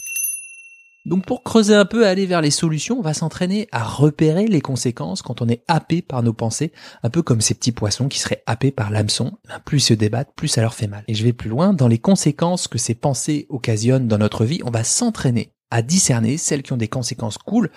Donc 1.06 1.26
pour 1.26 1.44
creuser 1.44 1.74
un 1.74 1.86
peu, 1.86 2.06
aller 2.06 2.28
vers 2.28 2.42
les 2.42 2.52
solutions, 2.52 3.00
on 3.00 3.02
va 3.02 3.16
s'entraîner 3.16 3.68
à 3.72 3.84
repérer 3.84 4.46
les 4.46 4.62
conséquences 4.62 5.24
quand 5.24 5.42
on 5.42 5.50
est 5.50 5.64
happé 5.68 6.02
par 6.04 6.22
nos 6.22 6.34
pensées, 6.34 6.72
un 7.02 7.10
peu 7.10 7.24
comme 7.24 7.42
ces 7.42 7.56
petits 7.56 7.72
poissons 7.72 8.08
qui 8.08 8.20
seraient 8.20 8.44
happés 8.46 8.72
par 8.72 8.92
l'hameçon. 8.92 9.34
Ben, 9.48 9.60
plus 9.66 9.78
ils 9.78 9.82
se 9.82 9.94
débattent, 9.96 10.34
plus 10.36 10.48
ça 10.48 10.62
leur 10.62 10.76
fait 10.76 10.88
mal. 10.88 11.04
Et 11.08 11.16
je 11.16 11.24
vais 11.24 11.34
plus 11.34 11.50
loin, 11.50 11.74
dans 11.74 11.88
les 11.88 11.98
conséquences 11.98 12.68
que 12.68 12.78
ces 12.78 12.94
pensées 12.94 13.48
occasionnent 13.50 14.08
dans 14.08 14.20
notre 14.20 14.46
vie, 14.46 14.62
on 14.64 14.70
va 14.70 14.84
s'entraîner 14.84 15.54
à 15.72 15.82
discerner 15.82 16.38
celles 16.38 16.62
qui 16.62 16.74
ont 16.74 16.78
des 16.78 16.90
conséquences 16.90 17.38
cool 17.38 17.72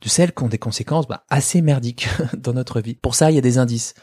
de 0.00 0.08
celles 0.08 0.32
qui 0.32 0.42
ont 0.42 0.48
des 0.48 0.58
conséquences 0.58 1.06
bah, 1.06 1.24
assez 1.28 1.60
merdiques 1.60 2.08
dans 2.38 2.54
notre 2.54 2.80
vie. 2.80 2.94
Pour 2.94 3.14
ça, 3.14 3.30
il 3.30 3.34
y 3.34 3.38
a 3.38 3.42
des 3.42 3.58
indices. 3.58 3.94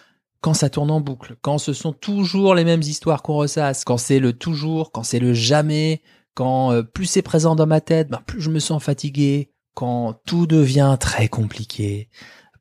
Quand 0.41 0.53
ça 0.53 0.69
tourne 0.69 0.91
en 0.91 1.01
boucle, 1.01 1.35
quand 1.41 1.57
ce 1.57 1.73
sont 1.73 1.93
toujours 1.93 2.53
les 2.53 2.63
mêmes 2.63 2.83
histoires 2.83 3.23
qu'on 3.23 3.37
ressasse, 3.37 3.83
quand 3.83 3.97
c'est 3.97 4.19
le 4.19 4.33
toujours, 4.33 4.91
quand 4.91 5.01
c'est 5.01 5.17
le 5.17 5.33
jamais, 5.33 6.03
quand 6.37 6.71
euh, 6.71 6.83
plus 6.83 7.07
c'est 7.07 7.23
présent 7.23 7.55
dans 7.55 7.65
ma 7.65 7.81
tête, 7.81 8.09
bah, 8.09 8.21
plus 8.23 8.41
je 8.41 8.51
me 8.51 8.59
sens 8.59 8.83
fatigué, 8.83 9.49
quand 9.73 10.21
tout 10.27 10.45
devient 10.45 10.95
très 10.99 11.29
compliqué, 11.29 12.09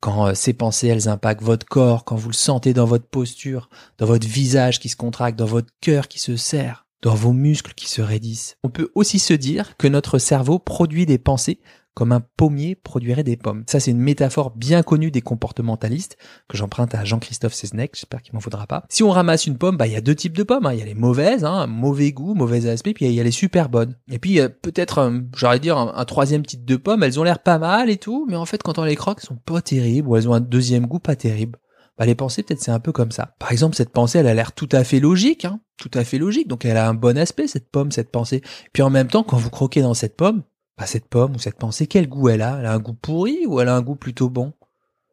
quand 0.00 0.28
euh, 0.28 0.34
ces 0.34 0.54
pensées 0.54 0.86
elles 0.86 1.10
impactent 1.10 1.42
votre 1.42 1.66
corps, 1.66 2.06
quand 2.06 2.16
vous 2.16 2.30
le 2.30 2.34
sentez 2.34 2.72
dans 2.72 2.86
votre 2.86 3.06
posture, 3.06 3.68
dans 3.98 4.06
votre 4.06 4.26
visage 4.26 4.80
qui 4.80 4.88
se 4.88 4.96
contracte, 4.96 5.38
dans 5.38 5.44
votre 5.44 5.68
cœur 5.82 6.08
qui 6.08 6.18
se 6.18 6.36
serre, 6.36 6.86
dans 7.02 7.14
vos 7.14 7.34
muscles 7.34 7.74
qui 7.74 7.86
se 7.86 8.00
raidissent. 8.00 8.56
On 8.64 8.70
peut 8.70 8.90
aussi 8.94 9.18
se 9.18 9.34
dire 9.34 9.76
que 9.76 9.88
notre 9.88 10.18
cerveau 10.18 10.58
produit 10.58 11.04
des 11.04 11.18
pensées 11.18 11.60
comme 11.96 12.12
un 12.12 12.20
pommier 12.20 12.74
produirait 12.74 13.24
des 13.24 13.38
pommes. 13.38 13.64
Ça, 13.66 13.80
c'est 13.80 13.90
une 13.90 13.98
métaphore 13.98 14.50
bien 14.54 14.82
connue 14.82 15.10
des 15.10 15.22
comportementalistes 15.22 16.18
que 16.46 16.58
j'emprunte 16.58 16.94
à 16.94 17.06
Jean-Christophe 17.06 17.54
Seznec. 17.54 17.92
J'espère 17.94 18.20
qu'il 18.20 18.34
m'en 18.34 18.40
faudra 18.40 18.66
pas. 18.66 18.84
Si 18.90 19.02
on 19.02 19.10
ramasse 19.10 19.46
une 19.46 19.56
pomme, 19.56 19.78
bah, 19.78 19.86
il 19.86 19.94
y 19.94 19.96
a 19.96 20.02
deux 20.02 20.14
types 20.14 20.36
de 20.36 20.42
pommes. 20.42 20.66
Hein. 20.66 20.74
Il 20.74 20.78
y 20.78 20.82
a 20.82 20.84
les 20.84 20.94
mauvaises, 20.94 21.42
hein, 21.46 21.66
mauvais 21.66 22.12
goût, 22.12 22.34
mauvais 22.34 22.68
aspect, 22.68 22.92
puis 22.92 23.06
il 23.06 23.12
y 23.12 23.20
a 23.20 23.24
les 23.24 23.30
super 23.30 23.70
bonnes. 23.70 23.96
Et 24.10 24.18
puis, 24.18 24.38
peut-être, 24.60 25.10
j'aurais 25.34 25.58
dire, 25.58 25.78
un, 25.78 26.04
troisième 26.04 26.44
type 26.44 26.66
de 26.66 26.76
pommes. 26.76 27.02
Elles 27.02 27.18
ont 27.18 27.24
l'air 27.24 27.38
pas 27.38 27.58
mal 27.58 27.88
et 27.88 27.96
tout, 27.96 28.26
mais 28.28 28.36
en 28.36 28.44
fait, 28.44 28.62
quand 28.62 28.78
on 28.78 28.84
les 28.84 28.94
croque, 28.94 29.20
elles 29.22 29.28
sont 29.28 29.36
pas 29.36 29.62
terribles, 29.62 30.06
ou 30.06 30.16
elles 30.16 30.28
ont 30.28 30.34
un 30.34 30.40
deuxième 30.40 30.86
goût 30.86 31.00
pas 31.00 31.16
terrible. 31.16 31.58
Bah, 31.96 32.04
les 32.04 32.14
pensées, 32.14 32.42
peut-être 32.42 32.60
c'est 32.60 32.70
un 32.70 32.78
peu 32.80 32.92
comme 32.92 33.10
ça. 33.10 33.34
Par 33.38 33.52
exemple, 33.52 33.74
cette 33.74 33.88
pensée, 33.88 34.18
elle 34.18 34.26
a 34.26 34.34
l'air 34.34 34.52
tout 34.52 34.68
à 34.72 34.84
fait 34.84 35.00
logique, 35.00 35.46
hein, 35.46 35.60
tout 35.78 35.90
à 35.94 36.04
fait 36.04 36.18
logique. 36.18 36.46
Donc 36.46 36.66
elle 36.66 36.76
a 36.76 36.86
un 36.86 36.94
bon 36.94 37.16
aspect, 37.16 37.46
cette 37.46 37.70
pomme, 37.70 37.90
cette 37.90 38.10
pensée. 38.10 38.42
Puis 38.74 38.82
en 38.82 38.90
même 38.90 39.08
temps, 39.08 39.22
quand 39.22 39.38
vous 39.38 39.48
croquez 39.48 39.80
dans 39.80 39.94
cette 39.94 40.14
pomme, 40.14 40.42
bah, 40.78 40.86
cette 40.86 41.08
pomme 41.08 41.36
ou 41.36 41.38
cette 41.38 41.58
pensée, 41.58 41.86
quel 41.86 42.08
goût 42.08 42.28
elle 42.28 42.42
a? 42.42 42.58
Elle 42.58 42.66
a 42.66 42.72
un 42.72 42.78
goût 42.78 42.94
pourri 42.94 43.46
ou 43.46 43.60
elle 43.60 43.68
a 43.68 43.76
un 43.76 43.82
goût 43.82 43.96
plutôt 43.96 44.28
bon? 44.28 44.52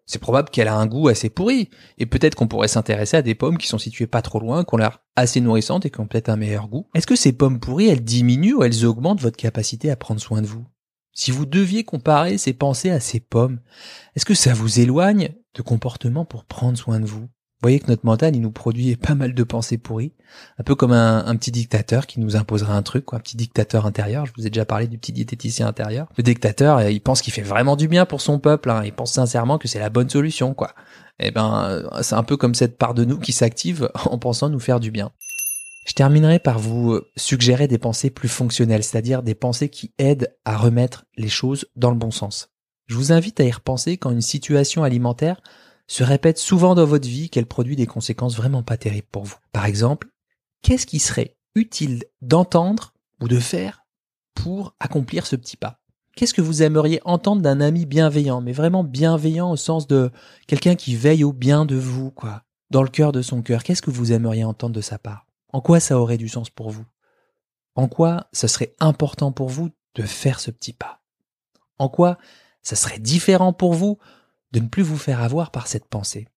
C'est 0.05 0.19
probable 0.19 0.49
qu'elle 0.49 0.67
a 0.67 0.75
un 0.75 0.85
goût 0.85 1.07
assez 1.07 1.29
pourri. 1.29 1.69
Et 1.97 2.05
peut-être 2.05 2.35
qu'on 2.35 2.47
pourrait 2.47 2.67
s'intéresser 2.67 3.17
à 3.17 3.21
des 3.21 3.35
pommes 3.35 3.57
qui 3.57 3.67
sont 3.67 3.77
situées 3.77 4.07
pas 4.07 4.21
trop 4.21 4.39
loin, 4.39 4.65
qui 4.65 4.73
ont 4.73 4.77
l'air 4.77 4.99
assez 5.15 5.39
nourrissantes 5.39 5.85
et 5.85 5.89
qui 5.89 5.99
ont 6.01 6.07
peut-être 6.07 6.29
un 6.29 6.35
meilleur 6.35 6.67
goût. 6.67 6.87
Est-ce 6.93 7.07
que 7.07 7.15
ces 7.15 7.31
pommes 7.31 7.59
pourries, 7.59 7.87
elles 7.87 8.03
diminuent 8.03 8.55
ou 8.55 8.63
elles 8.63 8.85
augmentent 8.85 9.21
votre 9.21 9.37
capacité 9.37 9.89
à 9.89 9.95
prendre 9.95 10.19
soin 10.19 10.41
de 10.41 10.47
vous? 10.47 10.65
Si 11.13 11.31
vous 11.31 11.45
deviez 11.45 11.83
comparer 11.83 12.37
ces 12.37 12.53
pensées 12.53 12.89
à 12.89 12.99
ces 12.99 13.19
pommes, 13.19 13.59
est-ce 14.15 14.25
que 14.25 14.33
ça 14.33 14.53
vous 14.53 14.79
éloigne 14.79 15.29
de 15.53 15.61
comportements 15.61 16.25
pour 16.25 16.43
prendre 16.45 16.77
soin 16.77 16.99
de 16.99 17.05
Vous? 17.05 17.29
Voyez 17.63 17.79
que 17.79 17.87
notre 17.87 18.05
mental, 18.05 18.35
il 18.35 18.41
nous 18.41 18.51
produit 18.51 18.95
pas 18.95 19.15
mal 19.15 19.33
de 19.33 19.43
pensées 19.43 19.77
pourries, 19.77 20.13
un 20.59 20.63
peu 20.63 20.75
comme 20.75 20.91
un, 20.91 21.35
petit 21.35 21.51
dictateur 21.51 22.05
qui 22.07 22.19
nous 22.19 22.35
imposerait 22.35 22.73
un 22.73 22.83
truc, 22.83 23.05
quoi, 23.05 23.17
un 23.17 23.21
petit 23.21 23.37
dictateur 23.37 23.85
intérieur. 23.85 24.25
Je 24.25 24.33
vous 24.37 24.45
ai 24.45 24.49
déjà 24.49 24.65
parlé 24.65 24.87
du 24.87 24.97
petit 24.97 25.13
diététicien 25.13 25.67
intérieur. 25.67 26.07
Le 26.17 26.23
dictateur, 26.23 26.81
il 26.81 27.01
pense 27.01 27.21
qu'il 27.21 27.33
fait 27.33 27.41
vraiment 27.41 27.75
du 27.75 27.87
bien 27.87 28.05
pour 28.05 28.21
son 28.21 28.39
peuple, 28.39 28.69
hein. 28.69 28.81
il 28.85 28.93
pense 28.93 29.13
sincèrement 29.13 29.57
que 29.57 29.67
c'est 29.67 29.79
la 29.79 29.89
bonne 29.89 30.09
solution, 30.09 30.53
quoi. 30.53 30.73
Eh 31.19 31.31
ben, 31.31 31.83
c'est 32.01 32.15
un 32.15 32.23
peu 32.23 32.37
comme 32.37 32.55
cette 32.55 32.77
part 32.77 32.93
de 32.93 33.05
nous 33.05 33.19
qui 33.19 33.31
s'active 33.31 33.89
en 34.05 34.17
pensant 34.17 34.49
nous 34.49 34.59
faire 34.59 34.79
du 34.79 34.91
bien. 34.91 35.11
Je 35.85 35.93
terminerai 35.93 36.39
par 36.39 36.59
vous 36.59 36.99
suggérer 37.17 37.67
des 37.67 37.77
pensées 37.77 38.09
plus 38.09 38.29
fonctionnelles, 38.29 38.83
c'est-à-dire 38.83 39.21
des 39.21 39.35
pensées 39.35 39.69
qui 39.69 39.93
aident 39.97 40.33
à 40.45 40.57
remettre 40.57 41.05
les 41.17 41.29
choses 41.29 41.65
dans 41.75 41.91
le 41.91 41.97
bon 41.97 42.11
sens. 42.11 42.49
Je 42.87 42.95
vous 42.95 43.11
invite 43.11 43.39
à 43.39 43.43
y 43.43 43.51
repenser 43.51 43.97
quand 43.97 44.11
une 44.11 44.21
situation 44.21 44.83
alimentaire 44.83 45.41
se 45.93 46.03
répète 46.03 46.39
souvent 46.39 46.73
dans 46.73 46.87
votre 46.87 47.07
vie 47.07 47.29
qu'elle 47.29 47.45
produit 47.45 47.75
des 47.75 47.85
conséquences 47.85 48.35
vraiment 48.35 48.63
pas 48.63 48.77
terribles 48.77 49.09
pour 49.11 49.25
vous. 49.25 49.35
Par 49.51 49.67
exemple, 49.67 50.07
qu'est-ce 50.63 50.87
qui 50.87 50.97
serait 50.97 51.37
utile 51.53 52.05
d'entendre 52.23 52.95
ou 53.21 53.27
de 53.27 53.37
faire 53.37 53.85
pour 54.33 54.75
accomplir 54.79 55.27
ce 55.27 55.35
petit 55.35 55.55
pas? 55.55 55.81
Qu'est-ce 56.15 56.33
que 56.33 56.41
vous 56.41 56.63
aimeriez 56.63 56.99
entendre 57.05 57.43
d'un 57.43 57.61
ami 57.61 57.85
bienveillant, 57.85 58.41
mais 58.41 58.53
vraiment 58.53 58.83
bienveillant 58.83 59.51
au 59.51 59.55
sens 59.55 59.85
de 59.85 60.09
quelqu'un 60.47 60.73
qui 60.73 60.95
veille 60.95 61.23
au 61.23 61.31
bien 61.31 61.63
de 61.63 61.75
vous, 61.75 62.09
quoi, 62.09 62.41
dans 62.71 62.81
le 62.81 62.89
cœur 62.89 63.11
de 63.11 63.21
son 63.21 63.43
cœur? 63.43 63.61
Qu'est-ce 63.61 63.83
que 63.83 63.91
vous 63.91 64.13
aimeriez 64.13 64.45
entendre 64.45 64.73
de 64.73 64.81
sa 64.81 64.97
part? 64.97 65.27
En 65.49 65.61
quoi 65.61 65.79
ça 65.79 65.99
aurait 65.99 66.17
du 66.17 66.27
sens 66.27 66.49
pour 66.49 66.71
vous? 66.71 66.85
En 67.75 67.87
quoi 67.87 68.25
ce 68.33 68.47
serait 68.47 68.73
important 68.79 69.31
pour 69.31 69.49
vous 69.49 69.69
de 69.93 70.01
faire 70.01 70.39
ce 70.39 70.49
petit 70.49 70.73
pas? 70.73 71.03
En 71.77 71.87
quoi 71.87 72.17
ça 72.63 72.75
serait 72.75 72.97
différent 72.97 73.53
pour 73.53 73.75
vous 73.75 73.99
de 74.53 74.59
ne 74.59 74.67
plus 74.67 74.83
vous 74.83 74.97
faire 74.97 75.21
avoir 75.21 75.51
par 75.51 75.67
cette 75.67 75.85
pensée. 75.85 76.27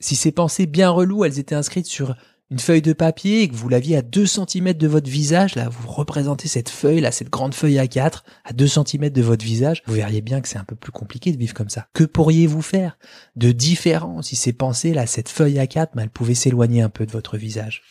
Si 0.00 0.16
ces 0.16 0.32
pensées 0.32 0.66
bien 0.66 0.90
reloues, 0.90 1.24
elles 1.24 1.38
étaient 1.38 1.54
inscrites 1.54 1.86
sur 1.86 2.16
une 2.50 2.58
feuille 2.58 2.82
de 2.82 2.92
papier 2.92 3.42
et 3.42 3.48
que 3.48 3.54
vous 3.54 3.68
l'aviez 3.68 3.96
à 3.96 4.02
2 4.02 4.26
cm 4.26 4.74
de 4.74 4.86
votre 4.86 5.08
visage, 5.08 5.54
là, 5.54 5.68
vous 5.68 5.88
représentez 5.88 6.46
cette 6.46 6.68
feuille, 6.68 7.00
là, 7.00 7.10
cette 7.10 7.30
grande 7.30 7.54
feuille 7.54 7.78
à 7.78 7.86
4, 7.86 8.24
à 8.44 8.52
2 8.52 8.66
cm 8.66 9.10
de 9.10 9.22
votre 9.22 9.44
visage, 9.44 9.82
vous 9.86 9.94
verriez 9.94 10.20
bien 10.20 10.40
que 10.40 10.48
c'est 10.48 10.58
un 10.58 10.64
peu 10.64 10.76
plus 10.76 10.92
compliqué 10.92 11.32
de 11.32 11.38
vivre 11.38 11.54
comme 11.54 11.70
ça. 11.70 11.88
Que 11.94 12.04
pourriez-vous 12.04 12.62
faire 12.62 12.98
de 13.36 13.52
différent 13.52 14.20
si 14.22 14.36
ces 14.36 14.52
pensées, 14.52 14.92
là, 14.92 15.06
cette 15.06 15.28
feuille 15.28 15.58
à 15.58 15.66
4, 15.66 15.94
ben, 15.94 16.02
elles 16.02 16.10
pouvaient 16.10 16.34
s'éloigner 16.34 16.82
un 16.82 16.90
peu 16.90 17.06
de 17.06 17.12
votre 17.12 17.36
visage? 17.36 17.82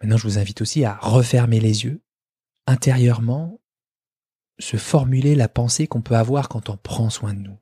Maintenant, 0.00 0.16
je 0.16 0.24
vous 0.24 0.38
invite 0.38 0.60
aussi 0.60 0.84
à 0.84 0.96
refermer 1.00 1.60
les 1.60 1.84
yeux, 1.84 2.02
intérieurement, 2.66 3.60
se 4.58 4.76
formuler 4.76 5.34
la 5.34 5.48
pensée 5.48 5.86
qu'on 5.86 6.02
peut 6.02 6.16
avoir 6.16 6.48
quand 6.48 6.68
on 6.68 6.76
prend 6.76 7.10
soin 7.10 7.34
de 7.34 7.40
nous. 7.40 7.58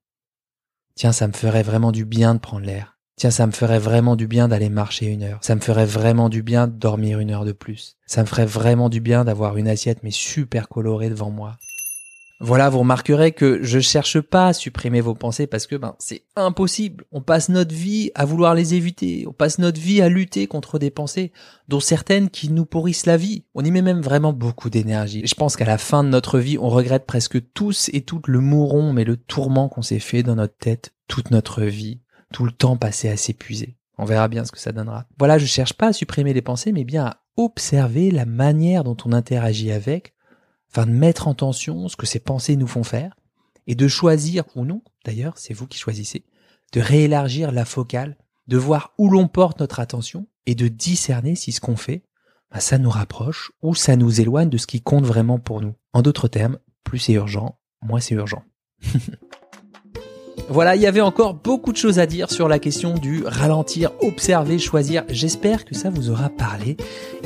Tiens, 0.98 1.12
ça 1.12 1.28
me 1.28 1.32
ferait 1.32 1.62
vraiment 1.62 1.92
du 1.92 2.04
bien 2.04 2.34
de 2.34 2.40
prendre 2.40 2.66
l'air. 2.66 2.98
Tiens, 3.14 3.30
ça 3.30 3.46
me 3.46 3.52
ferait 3.52 3.78
vraiment 3.78 4.16
du 4.16 4.26
bien 4.26 4.48
d'aller 4.48 4.68
marcher 4.68 5.06
une 5.06 5.22
heure. 5.22 5.38
Ça 5.42 5.54
me 5.54 5.60
ferait 5.60 5.86
vraiment 5.86 6.28
du 6.28 6.42
bien 6.42 6.66
de 6.66 6.72
dormir 6.72 7.20
une 7.20 7.30
heure 7.30 7.44
de 7.44 7.52
plus. 7.52 7.96
Ça 8.08 8.22
me 8.22 8.26
ferait 8.26 8.46
vraiment 8.46 8.88
du 8.88 9.00
bien 9.00 9.24
d'avoir 9.24 9.56
une 9.58 9.68
assiette 9.68 10.02
mais 10.02 10.10
super 10.10 10.68
colorée 10.68 11.08
devant 11.08 11.30
moi. 11.30 11.56
Voilà, 12.40 12.68
vous 12.68 12.78
remarquerez 12.78 13.32
que 13.32 13.64
je 13.64 13.80
cherche 13.80 14.20
pas 14.20 14.48
à 14.48 14.52
supprimer 14.52 15.00
vos 15.00 15.16
pensées 15.16 15.48
parce 15.48 15.66
que 15.66 15.74
ben 15.74 15.96
c'est 15.98 16.22
impossible. 16.36 17.04
On 17.10 17.20
passe 17.20 17.48
notre 17.48 17.74
vie 17.74 18.12
à 18.14 18.24
vouloir 18.24 18.54
les 18.54 18.74
éviter, 18.74 19.26
on 19.26 19.32
passe 19.32 19.58
notre 19.58 19.80
vie 19.80 20.00
à 20.00 20.08
lutter 20.08 20.46
contre 20.46 20.78
des 20.78 20.90
pensées 20.90 21.32
dont 21.66 21.80
certaines 21.80 22.30
qui 22.30 22.50
nous 22.50 22.64
pourrissent 22.64 23.06
la 23.06 23.16
vie. 23.16 23.44
On 23.54 23.64
y 23.64 23.72
met 23.72 23.82
même 23.82 24.02
vraiment 24.02 24.32
beaucoup 24.32 24.70
d'énergie. 24.70 25.26
Je 25.26 25.34
pense 25.34 25.56
qu'à 25.56 25.64
la 25.64 25.78
fin 25.78 26.04
de 26.04 26.10
notre 26.10 26.38
vie, 26.38 26.58
on 26.58 26.68
regrette 26.68 27.06
presque 27.06 27.52
tous 27.54 27.90
et 27.92 28.02
toutes 28.02 28.28
le 28.28 28.40
mouron 28.40 28.92
mais 28.92 29.04
le 29.04 29.16
tourment 29.16 29.68
qu'on 29.68 29.82
s'est 29.82 29.98
fait 29.98 30.22
dans 30.22 30.36
notre 30.36 30.56
tête 30.56 30.94
toute 31.08 31.32
notre 31.32 31.64
vie, 31.64 32.02
tout 32.32 32.44
le 32.44 32.52
temps 32.52 32.76
passé 32.76 33.08
à 33.08 33.16
s'épuiser. 33.16 33.78
On 33.98 34.04
verra 34.04 34.28
bien 34.28 34.44
ce 34.44 34.52
que 34.52 34.60
ça 34.60 34.70
donnera. 34.70 35.06
Voilà, 35.18 35.38
je 35.38 35.46
cherche 35.46 35.72
pas 35.72 35.88
à 35.88 35.92
supprimer 35.92 36.34
les 36.34 36.42
pensées 36.42 36.70
mais 36.70 36.84
bien 36.84 37.04
à 37.04 37.16
observer 37.36 38.12
la 38.12 38.26
manière 38.26 38.84
dont 38.84 38.96
on 39.04 39.12
interagit 39.12 39.72
avec 39.72 40.14
afin 40.70 40.86
de 40.86 40.92
mettre 40.92 41.28
en 41.28 41.34
tension 41.34 41.88
ce 41.88 41.96
que 41.96 42.06
ces 42.06 42.20
pensées 42.20 42.56
nous 42.56 42.66
font 42.66 42.84
faire, 42.84 43.14
et 43.66 43.74
de 43.74 43.88
choisir, 43.88 44.44
ou 44.56 44.64
non, 44.64 44.82
d'ailleurs, 45.04 45.36
c'est 45.36 45.54
vous 45.54 45.66
qui 45.66 45.78
choisissez, 45.78 46.24
de 46.72 46.80
réélargir 46.80 47.52
la 47.52 47.64
focale, 47.64 48.16
de 48.46 48.56
voir 48.56 48.94
où 48.98 49.10
l'on 49.10 49.28
porte 49.28 49.60
notre 49.60 49.80
attention, 49.80 50.26
et 50.46 50.54
de 50.54 50.68
discerner 50.68 51.34
si 51.34 51.52
ce 51.52 51.60
qu'on 51.60 51.76
fait, 51.76 52.02
bah, 52.50 52.60
ça 52.60 52.78
nous 52.78 52.88
rapproche 52.88 53.52
ou 53.60 53.74
ça 53.74 53.96
nous 53.96 54.20
éloigne 54.20 54.48
de 54.48 54.56
ce 54.56 54.66
qui 54.66 54.80
compte 54.80 55.04
vraiment 55.04 55.38
pour 55.38 55.60
nous. 55.60 55.74
En 55.92 56.00
d'autres 56.00 56.28
termes, 56.28 56.58
plus 56.84 56.98
c'est 56.98 57.12
urgent, 57.12 57.58
moins 57.82 58.00
c'est 58.00 58.14
urgent. 58.14 58.42
Voilà, 60.50 60.76
il 60.76 60.80
y 60.80 60.86
avait 60.86 61.02
encore 61.02 61.34
beaucoup 61.34 61.72
de 61.72 61.76
choses 61.76 61.98
à 61.98 62.06
dire 62.06 62.30
sur 62.30 62.48
la 62.48 62.58
question 62.58 62.94
du 62.94 63.22
ralentir, 63.26 63.90
observer, 64.00 64.58
choisir. 64.58 65.04
J'espère 65.10 65.66
que 65.66 65.74
ça 65.74 65.90
vous 65.90 66.08
aura 66.08 66.30
parlé. 66.30 66.78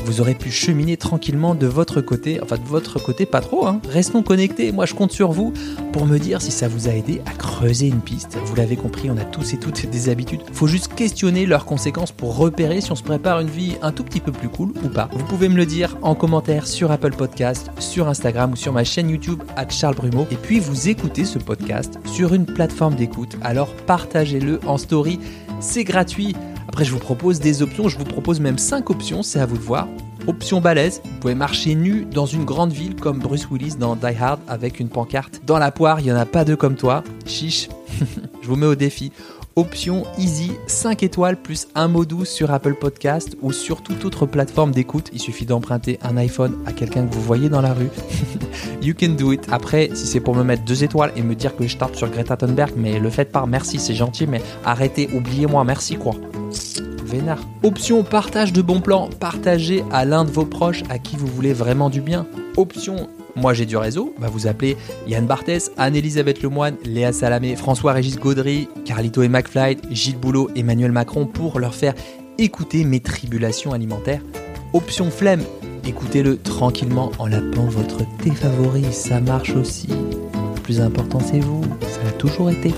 Vous 0.04 0.20
aurez 0.20 0.34
pu 0.34 0.50
cheminer 0.50 0.96
tranquillement 0.96 1.54
de 1.54 1.68
votre 1.68 2.00
côté. 2.00 2.40
Enfin, 2.42 2.56
de 2.56 2.66
votre 2.66 3.00
côté, 3.00 3.24
pas 3.24 3.40
trop. 3.40 3.64
Hein. 3.64 3.80
Restons 3.88 4.24
connectés. 4.24 4.72
Moi, 4.72 4.86
je 4.86 4.94
compte 4.94 5.12
sur 5.12 5.30
vous 5.30 5.52
pour 5.92 6.04
me 6.04 6.18
dire 6.18 6.42
si 6.42 6.50
ça 6.50 6.66
vous 6.66 6.88
a 6.88 6.92
aidé 6.92 7.22
à 7.24 7.30
creuser 7.30 7.86
une 7.86 8.00
piste. 8.00 8.38
Vous 8.44 8.56
l'avez 8.56 8.74
compris, 8.74 9.08
on 9.08 9.16
a 9.16 9.24
tous 9.24 9.54
et 9.54 9.56
toutes 9.56 9.88
des 9.88 10.08
habitudes. 10.08 10.42
Faut 10.52 10.66
juste 10.66 10.92
questionner 10.92 11.46
leurs 11.46 11.64
conséquences 11.64 12.10
pour 12.10 12.36
repérer 12.36 12.80
si 12.80 12.90
on 12.90 12.96
se 12.96 13.04
prépare 13.04 13.38
une 13.38 13.50
vie 13.50 13.76
un 13.82 13.92
tout 13.92 14.02
petit 14.02 14.20
peu 14.20 14.32
plus 14.32 14.48
cool 14.48 14.72
ou 14.82 14.88
pas. 14.88 15.08
Vous 15.12 15.24
pouvez 15.24 15.48
me 15.48 15.56
le 15.56 15.66
dire 15.66 15.96
en 16.02 16.16
commentaire 16.16 16.66
sur 16.66 16.90
Apple 16.90 17.14
Podcast, 17.14 17.70
sur 17.78 18.08
Instagram 18.08 18.54
ou 18.54 18.56
sur 18.56 18.72
ma 18.72 18.82
chaîne 18.82 19.10
YouTube 19.10 19.40
à 19.54 19.68
Charles 19.68 19.94
Brumeau. 19.94 20.26
Et 20.32 20.36
puis, 20.36 20.58
vous 20.58 20.88
écoutez 20.88 21.24
ce 21.24 21.38
podcast 21.38 22.00
sur 22.04 22.34
une 22.34 22.46
plateforme 22.46 22.96
d'écoute 22.96 23.11
alors 23.42 23.74
partagez-le 23.86 24.60
en 24.66 24.78
story, 24.78 25.18
c'est 25.60 25.84
gratuit. 25.84 26.34
Après, 26.68 26.84
je 26.84 26.92
vous 26.92 26.98
propose 26.98 27.40
des 27.40 27.62
options, 27.62 27.88
je 27.88 27.98
vous 27.98 28.04
propose 28.04 28.40
même 28.40 28.58
5 28.58 28.90
options, 28.90 29.22
c'est 29.22 29.40
à 29.40 29.46
vous 29.46 29.58
de 29.58 29.62
voir. 29.62 29.88
Option 30.26 30.60
balèze, 30.60 31.00
vous 31.04 31.18
pouvez 31.20 31.34
marcher 31.34 31.74
nu 31.74 32.06
dans 32.10 32.26
une 32.26 32.44
grande 32.44 32.72
ville 32.72 32.94
comme 32.94 33.18
Bruce 33.18 33.48
Willis 33.50 33.74
dans 33.76 33.96
Die 33.96 34.16
Hard 34.18 34.40
avec 34.46 34.78
une 34.78 34.88
pancarte. 34.88 35.40
Dans 35.44 35.58
la 35.58 35.72
poire, 35.72 36.00
il 36.00 36.04
n'y 36.04 36.12
en 36.12 36.16
a 36.16 36.26
pas 36.26 36.44
deux 36.44 36.56
comme 36.56 36.76
toi. 36.76 37.02
Chiche, 37.26 37.68
je 38.42 38.46
vous 38.46 38.56
mets 38.56 38.66
au 38.66 38.76
défi. 38.76 39.12
Option 39.56 40.04
Easy, 40.16 40.52
5 40.66 41.02
étoiles 41.02 41.36
plus 41.36 41.68
un 41.74 41.88
mot 41.88 42.06
doux 42.06 42.24
sur 42.24 42.50
Apple 42.52 42.74
Podcast 42.74 43.36
ou 43.42 43.52
sur 43.52 43.82
toute 43.82 44.04
autre 44.04 44.24
plateforme 44.24 44.70
d'écoute. 44.70 45.10
Il 45.12 45.20
suffit 45.20 45.44
d'emprunter 45.44 45.98
un 46.02 46.16
iPhone 46.16 46.56
à 46.64 46.72
quelqu'un 46.72 47.06
que 47.06 47.14
vous 47.14 47.20
voyez 47.20 47.48
dans 47.48 47.60
la 47.60 47.74
rue. 47.74 47.90
you 48.82 48.94
can 48.98 49.10
do 49.10 49.32
it. 49.32 49.46
Après, 49.50 49.90
si 49.94 50.06
c'est 50.06 50.20
pour 50.20 50.34
me 50.34 50.42
mettre 50.42 50.64
deux 50.64 50.84
étoiles 50.84 51.12
et 51.16 51.22
me 51.22 51.34
dire 51.34 51.56
que 51.56 51.66
je 51.66 51.76
tape 51.76 51.96
sur 51.96 52.10
Greta 52.10 52.36
Thunberg, 52.36 52.72
mais 52.76 52.98
le 52.98 53.10
faites 53.10 53.32
pas, 53.32 53.46
merci, 53.46 53.78
c'est 53.78 53.94
gentil, 53.94 54.26
mais 54.26 54.42
arrêtez, 54.64 55.08
oubliez-moi, 55.14 55.64
merci 55.64 55.96
quoi. 55.96 56.14
Vénard. 57.04 57.40
Option 57.62 58.04
partage 58.04 58.52
de 58.52 58.62
bons 58.62 58.80
plans, 58.80 59.10
partagez 59.20 59.84
à 59.92 60.04
l'un 60.04 60.24
de 60.24 60.30
vos 60.30 60.46
proches 60.46 60.82
à 60.88 60.98
qui 60.98 61.16
vous 61.16 61.26
voulez 61.26 61.52
vraiment 61.52 61.90
du 61.90 62.00
bien. 62.00 62.26
Option 62.56 63.08
moi 63.34 63.54
j'ai 63.54 63.64
du 63.64 63.76
réseau, 63.76 64.14
bah 64.18 64.28
vous 64.30 64.46
appelez 64.46 64.76
Yann 65.06 65.26
Barthès, 65.26 65.72
Anne-Elisabeth 65.78 66.42
Lemoine, 66.42 66.76
Léa 66.84 67.12
Salamé, 67.12 67.56
François-Régis 67.56 68.18
Gaudry, 68.18 68.68
Carlito 68.84 69.22
et 69.22 69.28
McFly, 69.28 69.78
Gilles 69.90 70.18
Boulot, 70.18 70.50
Emmanuel 70.54 70.92
Macron 70.92 71.26
pour 71.26 71.58
leur 71.58 71.74
faire 71.74 71.94
écouter 72.38 72.84
mes 72.84 73.00
tribulations 73.00 73.72
alimentaires. 73.72 74.22
Option 74.74 75.10
flemme, 75.10 75.42
écoutez-le 75.84 76.38
tranquillement 76.38 77.12
en 77.18 77.26
lapant 77.26 77.64
votre 77.64 77.98
thé 78.18 78.30
favori, 78.30 78.84
ça 78.92 79.20
marche 79.20 79.54
aussi. 79.54 79.88
Le 79.88 80.60
plus 80.62 80.80
important 80.80 81.20
c'est 81.20 81.40
vous, 81.40 81.62
ça 81.80 82.08
a 82.08 82.12
toujours 82.12 82.50
été. 82.50 82.72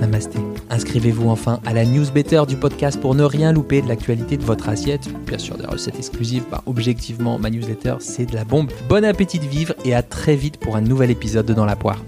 Namasté. 0.00 0.38
Inscrivez-vous 0.70 1.28
enfin 1.28 1.60
à 1.66 1.74
la 1.74 1.84
newsletter 1.84 2.44
du 2.48 2.56
podcast 2.56 2.98
pour 3.00 3.14
ne 3.14 3.24
rien 3.24 3.52
louper 3.52 3.82
de 3.82 3.88
l'actualité 3.88 4.36
de 4.36 4.44
votre 4.44 4.68
assiette. 4.68 5.08
Bien 5.26 5.36
sûr, 5.36 5.58
des 5.58 5.66
recettes 5.66 5.98
exclusives. 5.98 6.44
Bah, 6.50 6.62
objectivement, 6.64 7.38
ma 7.38 7.50
newsletter, 7.50 7.96
c'est 7.98 8.24
de 8.24 8.34
la 8.34 8.44
bombe. 8.44 8.70
Bon 8.88 9.04
appétit 9.04 9.38
de 9.38 9.46
vivre 9.46 9.74
et 9.84 9.94
à 9.94 10.02
très 10.02 10.36
vite 10.36 10.56
pour 10.58 10.76
un 10.76 10.80
nouvel 10.80 11.10
épisode 11.10 11.44
de 11.44 11.52
Dans 11.52 11.66
la 11.66 11.76
poire. 11.76 12.02